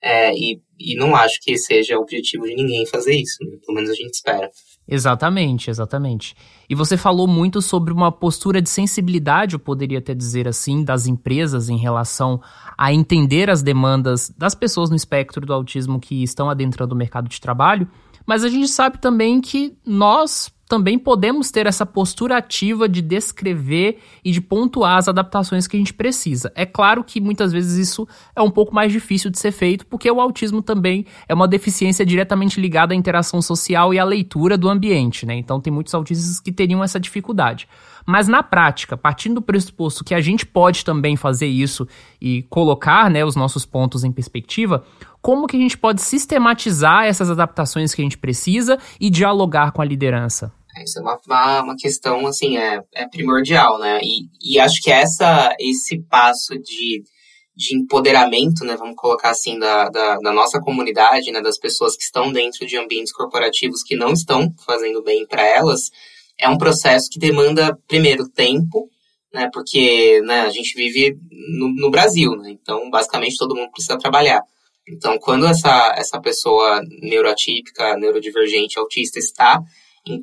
é, 0.00 0.32
e, 0.34 0.60
e 0.78 0.96
não 0.96 1.14
acho 1.14 1.40
que 1.40 1.56
seja 1.56 1.96
o 1.98 2.02
objetivo 2.02 2.44
de 2.44 2.54
ninguém 2.54 2.86
fazer 2.86 3.14
isso, 3.14 3.44
né? 3.44 3.56
pelo 3.64 3.76
menos 3.76 3.90
a 3.90 3.94
gente 3.94 4.14
espera. 4.14 4.50
Exatamente, 4.86 5.70
exatamente. 5.70 6.34
E 6.68 6.74
você 6.74 6.96
falou 6.96 7.26
muito 7.28 7.62
sobre 7.62 7.92
uma 7.92 8.10
postura 8.10 8.60
de 8.60 8.68
sensibilidade, 8.68 9.54
eu 9.54 9.58
poderia 9.60 9.98
até 9.98 10.12
dizer 10.12 10.48
assim, 10.48 10.84
das 10.84 11.06
empresas 11.06 11.68
em 11.68 11.76
relação 11.76 12.40
a 12.76 12.92
entender 12.92 13.48
as 13.48 13.62
demandas 13.62 14.28
das 14.36 14.54
pessoas 14.54 14.90
no 14.90 14.96
espectro 14.96 15.46
do 15.46 15.54
autismo 15.54 16.00
que 16.00 16.22
estão 16.22 16.50
adentrando 16.50 16.94
o 16.94 16.98
mercado 16.98 17.28
de 17.28 17.40
trabalho, 17.40 17.88
mas 18.26 18.44
a 18.44 18.48
gente 18.48 18.68
sabe 18.68 18.98
também 18.98 19.40
que 19.40 19.76
nós 19.86 20.52
também 20.72 20.98
podemos 20.98 21.50
ter 21.50 21.66
essa 21.66 21.84
postura 21.84 22.38
ativa 22.38 22.88
de 22.88 23.02
descrever 23.02 23.98
e 24.24 24.32
de 24.32 24.40
pontuar 24.40 24.96
as 24.96 25.06
adaptações 25.06 25.66
que 25.66 25.76
a 25.76 25.78
gente 25.78 25.92
precisa. 25.92 26.50
É 26.54 26.64
claro 26.64 27.04
que 27.04 27.20
muitas 27.20 27.52
vezes 27.52 27.90
isso 27.90 28.08
é 28.34 28.40
um 28.40 28.50
pouco 28.50 28.74
mais 28.74 28.90
difícil 28.90 29.30
de 29.30 29.38
ser 29.38 29.52
feito, 29.52 29.84
porque 29.84 30.10
o 30.10 30.18
autismo 30.18 30.62
também 30.62 31.04
é 31.28 31.34
uma 31.34 31.46
deficiência 31.46 32.06
diretamente 32.06 32.58
ligada 32.58 32.94
à 32.94 32.96
interação 32.96 33.42
social 33.42 33.92
e 33.92 33.98
à 33.98 34.04
leitura 34.04 34.56
do 34.56 34.66
ambiente, 34.66 35.26
né? 35.26 35.34
Então 35.34 35.60
tem 35.60 35.70
muitos 35.70 35.92
autistas 35.92 36.40
que 36.40 36.50
teriam 36.50 36.82
essa 36.82 36.98
dificuldade. 36.98 37.68
Mas 38.06 38.26
na 38.26 38.42
prática, 38.42 38.96
partindo 38.96 39.34
do 39.34 39.42
pressuposto 39.42 40.02
que 40.02 40.14
a 40.14 40.22
gente 40.22 40.46
pode 40.46 40.86
também 40.86 41.16
fazer 41.16 41.48
isso 41.48 41.86
e 42.18 42.44
colocar 42.44 43.10
né, 43.10 43.24
os 43.24 43.36
nossos 43.36 43.66
pontos 43.66 44.04
em 44.04 44.10
perspectiva, 44.10 44.84
como 45.20 45.46
que 45.46 45.56
a 45.56 45.60
gente 45.60 45.78
pode 45.78 46.02
sistematizar 46.02 47.04
essas 47.04 47.30
adaptações 47.30 47.94
que 47.94 48.02
a 48.02 48.04
gente 48.04 48.18
precisa 48.18 48.78
e 49.00 49.08
dialogar 49.08 49.70
com 49.70 49.80
a 49.80 49.84
liderança? 49.84 50.52
Isso 50.80 50.98
é 50.98 51.02
uma, 51.02 51.20
uma, 51.26 51.62
uma, 51.62 51.76
questão, 51.76 52.26
assim, 52.26 52.56
é, 52.56 52.82
é 52.94 53.06
primordial, 53.06 53.78
né? 53.78 54.00
E, 54.02 54.28
e 54.40 54.58
acho 54.58 54.80
que 54.80 54.90
essa, 54.90 55.54
esse 55.58 55.98
passo 56.04 56.58
de, 56.58 57.02
de 57.54 57.76
empoderamento, 57.76 58.64
né, 58.64 58.76
vamos 58.76 58.96
colocar 58.96 59.30
assim, 59.30 59.58
da, 59.58 59.88
da, 59.90 60.16
da, 60.16 60.32
nossa 60.32 60.60
comunidade, 60.60 61.30
né, 61.30 61.40
das 61.40 61.58
pessoas 61.58 61.96
que 61.96 62.02
estão 62.02 62.32
dentro 62.32 62.66
de 62.66 62.78
ambientes 62.78 63.12
corporativos 63.12 63.82
que 63.82 63.94
não 63.94 64.12
estão 64.12 64.52
fazendo 64.64 65.02
bem 65.02 65.26
para 65.26 65.46
elas, 65.46 65.90
é 66.38 66.48
um 66.48 66.56
processo 66.56 67.08
que 67.10 67.18
demanda, 67.18 67.78
primeiro, 67.86 68.28
tempo, 68.28 68.88
né, 69.32 69.50
porque 69.52 70.20
né, 70.22 70.40
a 70.40 70.50
gente 70.50 70.74
vive 70.74 71.16
no, 71.58 71.68
no 71.74 71.90
Brasil, 71.90 72.34
né, 72.36 72.50
então 72.50 72.88
basicamente 72.90 73.36
todo 73.36 73.54
mundo 73.54 73.70
precisa 73.70 73.98
trabalhar. 73.98 74.40
Então, 74.88 75.16
quando 75.18 75.46
essa, 75.46 75.94
essa 75.96 76.20
pessoa 76.20 76.82
neuroatípica, 77.00 77.96
neurodivergente, 77.96 78.78
autista 78.78 79.18
está 79.18 79.60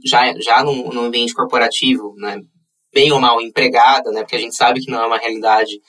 já, 0.06 0.34
já 0.39 0.63
no, 0.63 0.92
no 0.92 1.02
ambiente 1.02 1.34
corporativo, 1.34 2.13
né, 2.18 2.42
bem 2.94 3.12
ou 3.12 3.20
mal 3.20 3.42
empregada, 3.42 4.12
né, 4.12 4.22
porque 4.22 4.36
a 4.36 4.39
gente 4.39 4.56
sabe 4.56 4.82
que 4.82 4.92
não 4.92 5.02
é 5.02 5.06
uma 5.06 5.18
realidade 5.18 5.80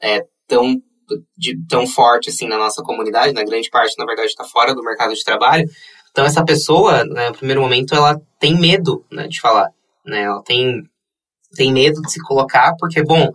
é, 0.00 0.22
tão, 0.46 0.76
de, 1.36 1.56
tão 1.68 1.86
forte 1.86 2.30
assim 2.30 2.46
na 2.46 2.58
nossa 2.58 2.82
comunidade, 2.82 3.32
na 3.32 3.44
grande 3.44 3.68
parte, 3.70 3.94
na 3.98 4.06
verdade, 4.06 4.28
está 4.28 4.44
fora 4.44 4.74
do 4.74 4.82
mercado 4.82 5.14
de 5.14 5.24
trabalho. 5.24 5.68
Então, 6.10 6.24
essa 6.24 6.44
pessoa, 6.44 7.04
né, 7.04 7.28
no 7.28 7.36
primeiro 7.36 7.60
momento, 7.60 7.94
ela 7.94 8.20
tem 8.38 8.58
medo 8.58 9.04
né, 9.10 9.28
de 9.28 9.40
falar. 9.40 9.70
Né, 10.04 10.22
ela 10.22 10.42
tem, 10.42 10.82
tem 11.54 11.72
medo 11.72 12.00
de 12.02 12.10
se 12.10 12.20
colocar, 12.20 12.74
porque, 12.78 13.02
bom, 13.02 13.30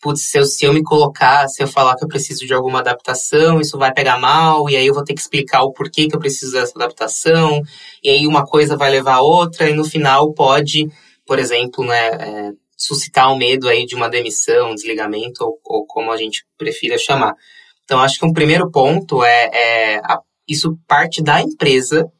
putz, 0.00 0.22
se 0.22 0.38
eu, 0.38 0.44
se 0.44 0.64
eu 0.64 0.72
me 0.72 0.82
colocar, 0.82 1.48
se 1.48 1.62
eu 1.62 1.66
falar 1.66 1.96
que 1.96 2.04
eu 2.04 2.08
preciso 2.08 2.46
de 2.46 2.54
alguma 2.54 2.80
adaptação, 2.80 3.60
isso 3.60 3.76
vai 3.78 3.92
pegar 3.92 4.18
mal, 4.18 4.68
e 4.70 4.76
aí 4.76 4.86
eu 4.86 4.94
vou 4.94 5.04
ter 5.04 5.14
que 5.14 5.20
explicar 5.20 5.62
o 5.62 5.72
porquê 5.72 6.06
que 6.06 6.14
eu 6.14 6.20
preciso 6.20 6.52
dessa 6.52 6.72
adaptação, 6.76 7.62
e 8.02 8.08
aí 8.08 8.26
uma 8.26 8.44
coisa 8.44 8.76
vai 8.76 8.90
levar 8.90 9.14
a 9.14 9.22
outra, 9.22 9.68
e 9.68 9.74
no 9.74 9.84
final 9.84 10.32
pode, 10.32 10.88
por 11.26 11.38
exemplo, 11.38 11.84
né, 11.84 12.08
é, 12.08 12.52
suscitar 12.76 13.32
o 13.32 13.36
medo 13.36 13.68
aí 13.68 13.84
de 13.84 13.96
uma 13.96 14.08
demissão, 14.08 14.74
desligamento, 14.74 15.44
ou, 15.44 15.58
ou, 15.64 15.86
como 15.86 16.12
a 16.12 16.16
gente 16.16 16.44
prefira 16.56 16.96
chamar. 16.96 17.34
Então, 17.84 17.98
acho 18.00 18.18
que 18.18 18.26
um 18.26 18.32
primeiro 18.32 18.70
ponto 18.70 19.24
é, 19.24 19.50
é 19.52 19.96
a, 19.98 20.20
isso 20.46 20.78
parte 20.86 21.22
da 21.22 21.40
empresa 21.42 22.10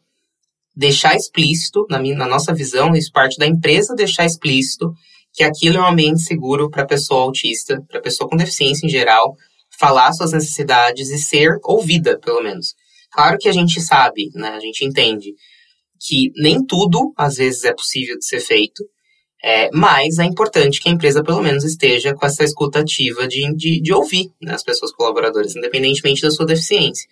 deixar 0.74 1.14
explícito, 1.14 1.86
na, 1.90 1.98
minha, 1.98 2.16
na 2.16 2.26
nossa 2.26 2.54
visão, 2.54 2.94
isso 2.94 3.10
parte 3.12 3.36
da 3.36 3.46
empresa 3.46 3.94
deixar 3.94 4.24
explícito 4.24 4.92
que 5.38 5.44
aquilo 5.44 5.76
é 5.76 5.80
um 5.80 5.86
ambiente 5.86 6.20
seguro 6.22 6.68
para 6.68 6.84
pessoa 6.84 7.22
autista, 7.22 7.80
para 7.88 8.00
pessoa 8.00 8.28
com 8.28 8.36
deficiência 8.36 8.84
em 8.84 8.90
geral, 8.90 9.36
falar 9.78 10.12
suas 10.12 10.32
necessidades 10.32 11.10
e 11.10 11.16
ser 11.16 11.60
ouvida, 11.62 12.18
pelo 12.18 12.42
menos. 12.42 12.74
Claro 13.12 13.38
que 13.38 13.48
a 13.48 13.52
gente 13.52 13.80
sabe, 13.80 14.32
né, 14.34 14.48
a 14.48 14.58
gente 14.58 14.84
entende 14.84 15.32
que 16.04 16.32
nem 16.34 16.66
tudo, 16.66 17.12
às 17.16 17.36
vezes, 17.36 17.62
é 17.62 17.72
possível 17.72 18.18
de 18.18 18.26
ser 18.26 18.40
feito, 18.40 18.82
é, 19.40 19.70
mas 19.72 20.18
é 20.18 20.24
importante 20.24 20.80
que 20.80 20.88
a 20.88 20.92
empresa, 20.92 21.22
pelo 21.22 21.40
menos, 21.40 21.62
esteja 21.62 22.12
com 22.16 22.26
essa 22.26 22.42
escuta 22.42 22.80
ativa 22.80 23.28
de, 23.28 23.54
de, 23.54 23.80
de 23.80 23.92
ouvir 23.92 24.32
né, 24.42 24.54
as 24.54 24.64
pessoas 24.64 24.90
colaboradoras, 24.90 25.54
independentemente 25.54 26.20
da 26.20 26.32
sua 26.32 26.46
deficiência. 26.46 27.08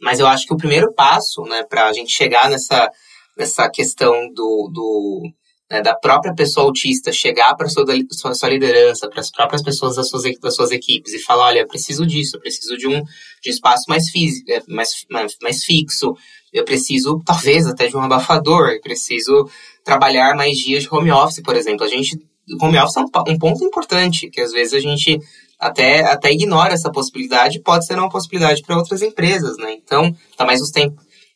Mas 0.00 0.18
eu 0.18 0.26
acho 0.26 0.46
que 0.46 0.52
o 0.52 0.56
primeiro 0.58 0.92
passo, 0.94 1.42
né, 1.42 1.62
para 1.62 1.86
a 1.86 1.92
gente 1.92 2.10
chegar 2.10 2.50
nessa, 2.50 2.90
nessa 3.36 3.70
questão 3.70 4.12
do, 4.34 4.68
do 4.74 5.30
né, 5.70 5.82
da 5.82 5.94
própria 5.94 6.34
pessoa 6.34 6.66
autista 6.66 7.12
chegar 7.12 7.54
para 7.54 7.68
sua, 7.68 7.84
sua, 8.10 8.34
sua, 8.34 8.48
liderança, 8.48 9.08
para 9.08 9.20
as 9.20 9.30
próprias 9.30 9.62
pessoas 9.62 9.96
das 9.96 10.08
suas, 10.08 10.22
das 10.40 10.54
suas 10.54 10.70
equipes 10.70 11.12
e 11.12 11.18
falar, 11.18 11.46
olha, 11.46 11.60
eu 11.60 11.68
preciso 11.68 12.06
disso, 12.06 12.36
eu 12.36 12.40
preciso 12.40 12.76
de 12.76 12.88
um, 12.88 13.02
de 13.42 13.50
espaço 13.50 13.84
mais, 13.88 14.08
físico, 14.08 14.50
é, 14.50 14.62
mais, 14.68 15.04
mais, 15.10 15.36
mais 15.42 15.64
fixo, 15.64 16.14
eu 16.52 16.64
preciso, 16.64 17.20
talvez, 17.24 17.66
até 17.66 17.86
de 17.86 17.96
um 17.96 18.00
abafador, 18.00 18.70
eu 18.70 18.80
preciso 18.80 19.48
trabalhar 19.84 20.34
mais 20.34 20.56
dias 20.56 20.84
de 20.84 20.88
home 20.90 21.12
office, 21.12 21.42
por 21.42 21.54
exemplo. 21.54 21.84
A 21.84 21.88
gente, 21.88 22.18
home 22.60 22.78
office 22.78 22.96
é 22.96 23.00
um, 23.00 23.34
um 23.34 23.38
ponto 23.38 23.62
importante, 23.62 24.30
que 24.30 24.40
às 24.40 24.52
vezes 24.52 24.72
a 24.72 24.80
gente 24.80 25.18
até, 25.58 26.04
até 26.04 26.32
ignora 26.32 26.72
essa 26.72 26.90
possibilidade, 26.90 27.60
pode 27.60 27.84
ser 27.84 27.98
uma 27.98 28.08
possibilidade 28.08 28.62
para 28.62 28.76
outras 28.76 29.02
empresas, 29.02 29.56
né? 29.58 29.72
Então, 29.72 30.14
tá 30.36 30.46
mais 30.46 30.62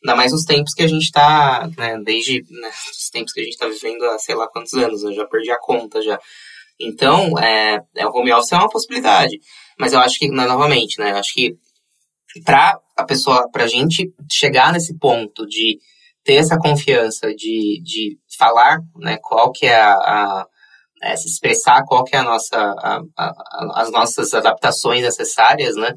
Ainda 0.03 0.17
mais 0.17 0.31
nos 0.33 0.43
tempos 0.43 0.73
que 0.73 0.83
a 0.83 0.87
gente 0.87 1.03
está, 1.03 1.69
né, 1.77 1.97
desde 2.03 2.43
né, 2.49 2.69
os 2.91 3.09
tempos 3.09 3.31
que 3.31 3.39
a 3.39 3.43
gente 3.43 3.53
está 3.53 3.67
vivendo 3.67 4.03
há 4.03 4.19
sei 4.19 4.35
lá 4.35 4.47
quantos 4.49 4.73
anos, 4.73 5.03
eu 5.03 5.13
já 5.13 5.25
perdi 5.25 5.49
a 5.49 5.59
conta 5.59 6.01
já. 6.01 6.19
Então, 6.79 7.39
é, 7.39 7.79
é, 7.95 8.05
o 8.05 8.11
home 8.11 8.33
office 8.33 8.51
é 8.51 8.57
uma 8.57 8.69
possibilidade. 8.69 9.39
Mas 9.79 9.93
eu 9.93 9.99
acho 9.99 10.19
que, 10.19 10.27
né, 10.27 10.45
novamente, 10.45 10.99
né, 10.99 11.11
eu 11.11 11.17
acho 11.17 11.33
que 11.33 11.55
para 12.43 12.79
a 12.97 13.03
pessoa, 13.05 13.49
para 13.49 13.63
a 13.63 13.67
gente 13.67 14.13
chegar 14.29 14.73
nesse 14.73 14.97
ponto 14.97 15.45
de 15.47 15.79
ter 16.23 16.35
essa 16.35 16.57
confiança 16.57 17.33
de, 17.33 17.81
de 17.83 18.17
falar, 18.37 18.79
né, 18.97 19.17
qual 19.21 19.51
que 19.51 19.65
é 19.65 19.75
a, 19.75 19.93
a 19.93 20.47
é, 21.01 21.15
se 21.15 21.27
expressar 21.27 21.83
qual 21.85 22.03
que 22.03 22.15
é 22.15 22.19
a 22.19 22.23
nossa, 22.23 22.57
a, 22.57 23.01
a, 23.17 23.81
as 23.81 23.91
nossas 23.91 24.33
adaptações 24.33 25.01
necessárias, 25.01 25.75
né, 25.75 25.93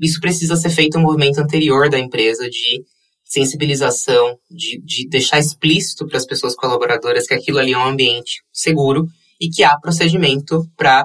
isso 0.00 0.20
precisa 0.20 0.56
ser 0.56 0.70
feito 0.70 0.98
um 0.98 1.02
movimento 1.02 1.40
anterior 1.40 1.88
da 1.90 1.98
empresa 1.98 2.48
de 2.48 2.84
sensibilização, 3.26 4.38
de, 4.48 4.80
de 4.82 5.08
deixar 5.08 5.40
explícito 5.40 6.06
para 6.06 6.16
as 6.16 6.24
pessoas 6.24 6.54
colaboradoras 6.54 7.26
que 7.26 7.34
aquilo 7.34 7.58
ali 7.58 7.72
é 7.72 7.78
um 7.78 7.84
ambiente 7.84 8.42
seguro 8.52 9.06
e 9.40 9.50
que 9.50 9.64
há 9.64 9.76
procedimento 9.78 10.64
para 10.76 11.04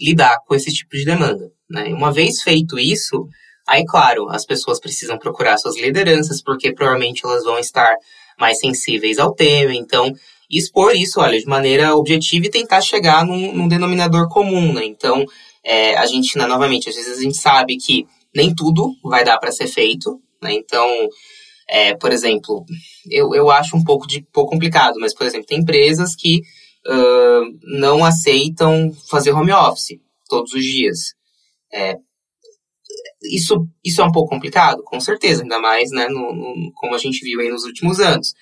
lidar 0.00 0.38
com 0.46 0.54
esse 0.54 0.72
tipo 0.72 0.96
de 0.96 1.04
demanda. 1.04 1.52
Né? 1.68 1.92
Uma 1.92 2.10
vez 2.10 2.40
feito 2.40 2.78
isso, 2.78 3.28
aí, 3.68 3.84
claro, 3.84 4.30
as 4.30 4.46
pessoas 4.46 4.80
precisam 4.80 5.18
procurar 5.18 5.58
suas 5.58 5.78
lideranças, 5.78 6.42
porque 6.42 6.72
provavelmente 6.72 7.20
elas 7.24 7.44
vão 7.44 7.58
estar 7.58 7.94
mais 8.40 8.58
sensíveis 8.58 9.18
ao 9.18 9.34
tema, 9.34 9.74
então 9.74 10.10
expor 10.50 10.96
isso, 10.96 11.20
olha, 11.20 11.38
de 11.38 11.46
maneira 11.46 11.94
objetiva 11.94 12.46
e 12.46 12.50
tentar 12.50 12.80
chegar 12.80 13.26
num, 13.26 13.52
num 13.52 13.68
denominador 13.68 14.28
comum, 14.28 14.72
né? 14.72 14.86
Então, 14.86 15.26
é, 15.62 15.96
a 15.98 16.06
gente, 16.06 16.38
né, 16.38 16.46
novamente, 16.46 16.88
às 16.88 16.94
vezes 16.94 17.18
a 17.18 17.22
gente 17.22 17.36
sabe 17.36 17.76
que 17.76 18.06
nem 18.34 18.54
tudo 18.54 18.94
vai 19.04 19.22
dar 19.22 19.38
para 19.38 19.52
ser 19.52 19.66
feito, 19.66 20.18
né? 20.40 20.54
Então, 20.54 20.88
é, 21.68 21.94
por 21.94 22.10
exemplo, 22.10 22.64
eu, 23.10 23.34
eu 23.34 23.50
acho 23.50 23.76
um 23.76 23.84
pouco, 23.84 24.06
de, 24.06 24.22
pouco 24.32 24.52
complicado, 24.52 24.94
mas, 24.98 25.14
por 25.14 25.26
exemplo, 25.26 25.46
tem 25.46 25.58
empresas 25.58 26.16
que 26.16 26.40
uh, 26.86 27.58
não 27.78 28.04
aceitam 28.04 28.90
fazer 29.10 29.32
home 29.32 29.52
office 29.52 30.00
todos 30.28 30.52
os 30.54 30.64
dias. 30.64 30.98
É, 31.70 31.96
isso, 33.22 33.68
isso 33.84 34.00
é 34.00 34.04
um 34.04 34.12
pouco 34.12 34.30
complicado, 34.30 34.82
com 34.82 34.98
certeza, 34.98 35.42
ainda 35.42 35.60
mais 35.60 35.90
né, 35.90 36.08
no, 36.08 36.32
no, 36.34 36.72
como 36.74 36.94
a 36.94 36.98
gente 36.98 37.20
viu 37.20 37.40
aí 37.40 37.50
nos 37.50 37.64
últimos 37.64 38.00
anos. 38.00 38.32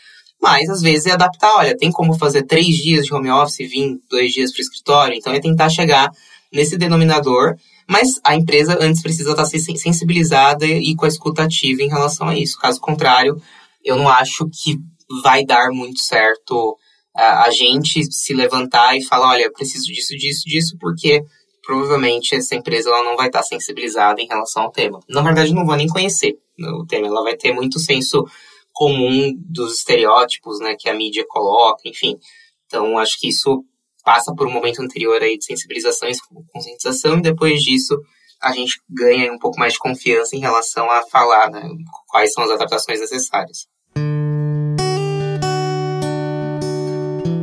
Mas, 0.41 0.69
às 0.69 0.81
vezes, 0.83 1.07
é 1.07 1.13
adaptar, 1.13 1.57
olha, 1.57 1.77
tem 1.77 1.91
como 1.91 2.17
fazer 2.17 2.45
três 2.45 2.77
dias 2.77 3.07
de 3.07 3.13
home 3.13 3.31
office 3.31 3.59
e 3.59 3.67
vir 3.67 3.99
dois 4.09 4.33
dias 4.33 4.53
para 4.53 4.61
o 4.61 4.63
escritório, 4.63 5.17
então 5.17 5.33
é 5.33 5.41
tentar 5.41 5.69
chegar 5.69 6.11
nesse 6.53 6.79
denominador 6.79 7.57
mas 7.89 8.21
a 8.25 8.35
empresa 8.35 8.77
antes 8.81 9.03
precisa 9.03 9.31
estar 9.31 9.47
sensibilizada 9.47 10.67
e 10.67 10.95
com 10.97 11.05
a 11.05 11.09
escuta 11.09 11.45
ativa 11.45 11.83
em 11.83 11.89
relação 11.89 12.29
a 12.29 12.37
isso. 12.37 12.59
Caso 12.59 12.81
contrário, 12.81 13.41
eu 13.85 13.97
não 13.97 14.09
acho 14.09 14.49
que 14.51 14.79
vai 15.23 15.45
dar 15.45 15.71
muito 15.71 16.01
certo 16.01 16.77
a 17.15 17.51
gente 17.51 18.13
se 18.13 18.35
levantar 18.35 18.97
e 18.97 19.03
falar, 19.03 19.31
olha, 19.31 19.51
preciso 19.51 19.87
disso, 19.87 20.17
disso, 20.17 20.43
disso, 20.47 20.77
porque 20.79 21.25
provavelmente 21.65 22.35
essa 22.35 22.55
empresa 22.55 22.91
ela 22.91 23.05
não 23.05 23.17
vai 23.17 23.29
estar 23.29 23.43
sensibilizada 23.43 24.21
em 24.21 24.27
relação 24.27 24.65
ao 24.65 24.71
tema. 24.71 25.01
Na 25.09 25.23
verdade, 25.23 25.55
não 25.55 25.65
vou 25.65 25.77
nem 25.77 25.89
conhecer 25.89 26.37
o 26.59 26.85
tema, 26.87 27.07
ela 27.07 27.23
vai 27.23 27.37
ter 27.37 27.53
muito 27.53 27.79
senso 27.79 28.25
comum 28.73 29.33
dos 29.39 29.79
estereótipos, 29.79 30.61
né, 30.61 30.77
que 30.79 30.89
a 30.89 30.95
mídia 30.95 31.25
coloca, 31.27 31.89
enfim. 31.89 32.19
Então, 32.67 32.99
acho 32.99 33.19
que 33.19 33.29
isso 33.29 33.65
passa 34.07 34.33
por 34.33 34.47
um 34.47 34.53
momento 34.53 34.81
anterior 34.81 35.21
aí 35.21 35.37
de 35.37 35.45
sensibilização 35.45 36.09
e 36.09 36.15
conscientização, 36.53 37.19
e 37.19 37.23
depois 37.23 37.61
disso 37.61 38.01
a 38.41 38.53
gente 38.53 38.81
ganha 38.89 39.33
um 39.33 39.39
pouco 39.39 39.59
mais 39.59 39.73
de 39.73 39.81
confiança 39.81 40.37
em 40.37 40.39
relação 40.39 40.89
a 40.89 41.03
falar 41.11 41.51
né, 41.51 41.69
quais 42.07 42.33
são 42.33 42.45
as 42.45 42.51
adaptações 42.53 43.01
necessárias. 43.01 43.67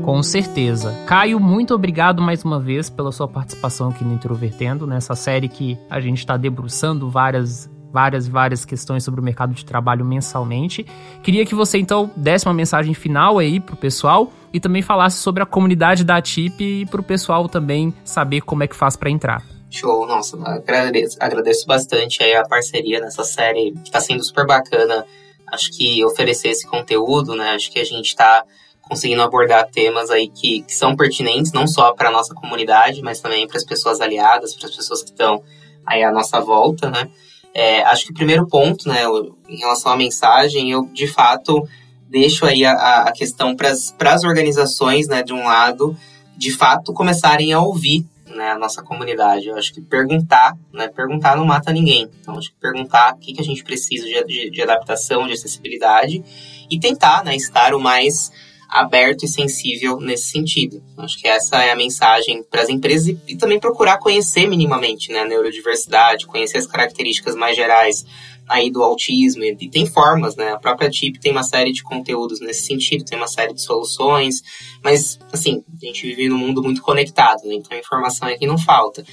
Com 0.06 0.24
certeza. 0.24 0.94
Caio, 1.06 1.38
muito 1.40 1.74
obrigado 1.74 2.22
mais 2.22 2.46
uma 2.46 2.62
vez 2.62 2.90
pela 2.90 3.12
sua 3.12 3.28
participação 3.28 3.90
aqui 3.90 4.06
no 4.06 4.14
Introvertendo, 4.14 4.88
nessa 4.88 5.16
série 5.16 5.50
que 5.50 5.78
a 5.90 6.00
gente 6.00 6.20
está 6.20 6.38
debruçando 6.38 7.10
várias 7.10 7.70
várias 7.94 8.28
várias 8.28 8.66
questões 8.66 9.04
sobre 9.04 9.22
o 9.22 9.24
mercado 9.24 9.54
de 9.54 9.64
trabalho 9.64 10.04
mensalmente. 10.04 10.84
Queria 11.22 11.46
que 11.46 11.54
você 11.54 11.78
então 11.78 12.10
desse 12.18 12.48
uma 12.48 12.54
mensagem 12.54 12.96
final 12.96 13.38
aí 13.38 13.60
pro 13.60 13.78
pessoal 13.78 14.34
e 14.52 14.60
também 14.60 14.82
falasse 14.82 15.18
sobre 15.18 15.44
a 15.44 15.46
comunidade 15.46 16.04
da 16.04 16.20
TIP 16.20 16.82
e 16.82 16.86
pro 16.88 17.04
pessoal 17.04 17.48
também 17.48 17.94
saber 18.04 18.42
como 18.42 18.64
é 18.64 18.68
que 18.68 18.76
faz 18.76 18.96
para 18.96 19.12
entrar. 19.12 19.44
Show, 19.70 20.08
nossa, 20.08 20.38
agradeço, 20.44 21.18
agradeço 21.20 21.66
bastante 21.68 22.24
a 22.24 22.44
parceria 22.48 23.00
nessa 23.00 23.24
série, 23.24 23.72
que 23.84 23.92
tá 23.92 24.00
sendo 24.00 24.24
super 24.24 24.46
bacana. 24.46 25.06
Acho 25.52 25.72
que 25.72 26.04
oferecer 26.06 26.50
esse 26.50 26.68
conteúdo, 26.68 27.36
né? 27.36 27.52
Acho 27.52 27.72
que 27.72 27.80
a 27.80 27.84
gente 27.84 28.08
está 28.08 28.44
conseguindo 28.82 29.22
abordar 29.22 29.68
temas 29.72 30.12
aí 30.12 30.28
que, 30.30 30.62
que 30.62 30.74
são 30.76 30.96
pertinentes 30.96 31.52
não 31.52 31.66
só 31.66 31.94
para 31.94 32.12
nossa 32.12 32.36
comunidade, 32.36 33.02
mas 33.02 33.20
também 33.20 33.48
para 33.48 33.58
as 33.58 33.64
pessoas 33.64 34.02
aliadas, 34.02 34.56
para 34.56 34.68
as 34.68 34.76
pessoas 34.76 35.02
que 35.02 35.10
estão 35.10 35.42
aí 35.86 36.04
à 36.04 36.12
nossa 36.12 36.40
volta, 36.40 36.90
né? 36.90 37.10
É, 37.54 37.84
acho 37.84 38.06
que 38.06 38.12
o 38.12 38.16
primeiro 38.16 38.48
ponto, 38.48 38.88
né, 38.88 39.04
em 39.48 39.58
relação 39.58 39.92
à 39.92 39.98
mensagem, 39.98 40.72
eu 40.72 40.86
de 40.92 41.08
fato 41.08 41.68
deixo 42.10 42.46
aí 42.46 42.66
a, 42.66 43.04
a 43.04 43.12
questão 43.12 43.56
para 43.56 43.70
as 43.70 44.24
organizações, 44.24 45.08
né, 45.08 45.24
de 45.24 45.34
um 45.34 45.44
lado, 45.44 45.96
de 46.38 46.52
fato 46.52 46.94
começarem 46.94 47.54
a 47.54 47.60
ouvir 47.60 48.06
né, 48.28 48.52
a 48.52 48.58
nossa 48.58 48.82
comunidade. 48.82 49.48
Eu 49.48 49.58
acho 49.58 49.74
que 49.74 49.82
perguntar, 49.82 50.56
né, 50.72 50.88
perguntar 50.88 51.36
não 51.36 51.46
mata 51.46 51.72
ninguém. 51.72 52.10
Então, 52.22 52.38
acho 52.38 52.50
que 52.50 52.60
perguntar 52.60 53.14
o 53.14 53.18
que, 53.18 53.34
que 53.34 53.42
a 53.42 53.46
gente 53.46 53.64
precisa 53.64 54.06
de, 54.06 54.24
de, 54.26 54.50
de 54.50 54.62
adaptação, 54.62 55.28
de 55.28 55.34
acessibilidade 55.34 56.24
e 56.70 56.80
tentar, 56.80 57.24
né, 57.24 57.36
estar 57.36 57.74
o 57.74 57.80
mais 57.80 58.32
aberto 58.74 59.24
e 59.24 59.28
sensível 59.28 60.00
nesse 60.00 60.32
sentido. 60.32 60.84
Acho 60.98 61.20
que 61.20 61.28
essa 61.28 61.64
é 61.64 61.72
a 61.72 61.76
mensagem 61.76 62.42
para 62.42 62.64
as 62.64 62.70
empresas 62.70 63.16
e, 63.28 63.36
também 63.38 63.60
procurar 63.60 64.00
conhecer 64.00 64.48
minimamente 64.48 65.12
né, 65.12 65.20
a 65.20 65.26
neurodiversidade, 65.26 66.26
conhecer 66.26 66.58
as 66.58 66.66
características 66.66 67.36
mais 67.36 67.56
gerais 67.56 68.04
aí 68.50 68.72
do 68.72 68.82
autismo. 68.82 69.44
E 69.44 69.70
tem 69.70 69.86
formas, 69.86 70.36
né? 70.36 70.54
A 70.54 70.58
própria 70.58 70.90
TIP 70.90 71.20
tem 71.20 71.32
uma 71.32 71.44
série 71.44 71.72
de 71.72 71.84
conteúdos 71.84 72.42
nesse 72.42 72.66
sentido, 72.66 73.06
tem 73.06 73.18
uma 73.18 73.28
série 73.28 73.54
de 73.54 73.62
soluções, 73.62 74.42
mas, 74.84 75.20
assim, 75.32 75.64
a 75.82 75.86
gente 75.86 76.08
vive 76.08 76.30
num 76.30 76.40
mundo 76.40 76.64
muito 76.64 76.82
conectado, 76.82 77.44
né? 77.46 77.54
Então 77.54 77.78
a 77.78 77.80
informação 77.80 78.28
aqui 78.28 78.48
não 78.48 78.58
falta. 78.58 79.06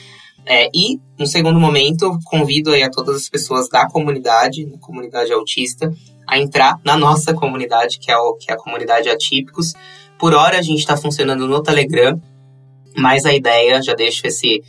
É, 0.47 0.71
e, 0.75 0.99
no 1.19 1.27
segundo 1.27 1.61
momento, 1.61 2.19
convido 2.25 2.71
aí 2.71 2.83
a 2.83 2.91
todas 2.91 3.15
as 3.15 3.29
pessoas 3.29 3.69
da 3.69 3.87
comunidade, 3.87 4.65
da 4.65 4.79
comunidade 4.79 5.31
autista, 5.33 5.93
a 6.31 6.39
entrar 6.39 6.79
na 6.85 6.97
nossa 6.97 7.35
comunidade, 7.35 7.99
que 7.99 8.11
é, 8.11 8.17
o, 8.17 8.35
que 8.35 8.51
é 8.51 8.55
a 8.55 8.57
comunidade 8.57 9.09
Atípicos. 9.09 9.75
Por 10.19 10.33
hora 10.33 10.59
a 10.59 10.63
gente 10.63 10.79
está 10.79 10.97
funcionando 10.97 11.49
no 11.49 11.63
Telegram, 11.63 12.21
mas 12.97 13.25
a 13.25 13.35
ideia, 13.35 13.83
já 13.83 13.95
deixo 13.95 14.27
esse 14.27 14.63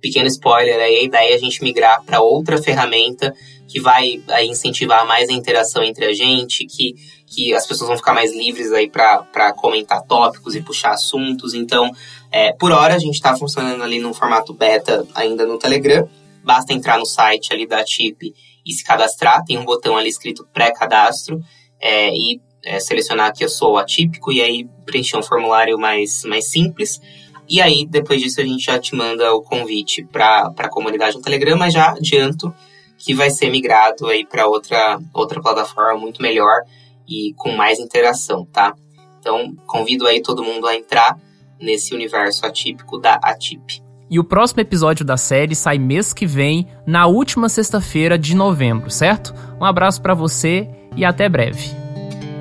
pequeno 0.00 0.28
spoiler 0.28 0.76
aí, 0.76 0.96
a 0.96 1.02
ideia 1.02 1.32
é 1.32 1.34
a 1.34 1.38
gente 1.38 1.62
migrar 1.62 2.02
para 2.04 2.20
outra 2.20 2.62
ferramenta 2.62 3.34
que 3.66 3.80
vai 3.80 4.20
incentivar 4.44 5.06
mais 5.06 5.30
a 5.30 5.32
interação 5.32 5.82
entre 5.82 6.04
a 6.04 6.12
gente, 6.12 6.66
que, 6.66 6.94
que 7.26 7.54
as 7.54 7.66
pessoas 7.66 7.88
vão 7.88 7.96
ficar 7.96 8.12
mais 8.12 8.30
livres 8.36 8.70
aí 8.70 8.88
para 8.88 9.52
comentar 9.54 10.02
tópicos 10.02 10.54
e 10.54 10.60
puxar 10.60 10.90
assuntos. 10.90 11.54
Então, 11.54 11.90
é, 12.30 12.52
por 12.52 12.70
hora 12.70 12.94
a 12.94 12.98
gente 12.98 13.14
está 13.14 13.34
funcionando 13.34 13.82
ali 13.82 13.98
no 13.98 14.12
formato 14.12 14.52
beta 14.52 15.06
ainda 15.14 15.46
no 15.46 15.58
Telegram. 15.58 16.06
Basta 16.44 16.72
entrar 16.72 16.98
no 16.98 17.06
site 17.06 17.52
ali 17.52 17.66
da 17.66 17.84
TIP 17.84 18.34
e 18.64 18.72
se 18.72 18.84
cadastrar. 18.84 19.44
Tem 19.44 19.58
um 19.58 19.64
botão 19.64 19.96
ali 19.96 20.08
escrito 20.08 20.46
pré-cadastro 20.52 21.40
é, 21.80 22.14
e 22.14 22.40
é, 22.64 22.78
selecionar 22.78 23.32
que 23.34 23.44
eu 23.44 23.48
sou 23.48 23.76
atípico 23.76 24.32
e 24.32 24.40
aí 24.40 24.68
preencher 24.84 25.16
um 25.16 25.22
formulário 25.22 25.78
mais, 25.78 26.24
mais 26.24 26.50
simples. 26.50 27.00
E 27.48 27.60
aí, 27.60 27.86
depois 27.86 28.20
disso, 28.20 28.40
a 28.40 28.44
gente 28.44 28.64
já 28.64 28.78
te 28.78 28.94
manda 28.94 29.32
o 29.34 29.42
convite 29.42 30.04
para 30.04 30.52
a 30.56 30.68
comunidade 30.68 31.16
no 31.16 31.22
Telegram, 31.22 31.56
mas 31.58 31.74
já 31.74 31.90
adianto 31.90 32.54
que 32.96 33.14
vai 33.14 33.30
ser 33.30 33.50
migrado 33.50 34.06
aí 34.06 34.24
para 34.24 34.46
outra, 34.46 34.98
outra 35.12 35.40
plataforma 35.40 35.98
muito 35.98 36.22
melhor 36.22 36.62
e 37.08 37.34
com 37.36 37.50
mais 37.52 37.80
interação, 37.80 38.46
tá? 38.46 38.74
Então, 39.18 39.54
convido 39.66 40.06
aí 40.06 40.22
todo 40.22 40.42
mundo 40.42 40.66
a 40.66 40.74
entrar 40.74 41.18
nesse 41.60 41.94
universo 41.94 42.46
atípico 42.46 42.98
da 42.98 43.14
Atip. 43.22 43.82
E 44.12 44.18
o 44.18 44.24
próximo 44.24 44.60
episódio 44.60 45.06
da 45.06 45.16
série 45.16 45.54
sai 45.54 45.78
mês 45.78 46.12
que 46.12 46.26
vem, 46.26 46.66
na 46.86 47.06
última 47.06 47.48
sexta-feira 47.48 48.18
de 48.18 48.36
novembro, 48.36 48.90
certo? 48.90 49.32
Um 49.58 49.64
abraço 49.64 50.02
para 50.02 50.12
você 50.12 50.68
e 50.94 51.02
até 51.02 51.30
breve. 51.30 51.70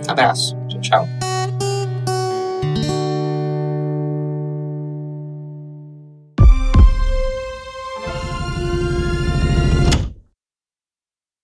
Abraço. 0.06 0.54
Tchau, 0.68 0.82
tchau. 0.82 1.21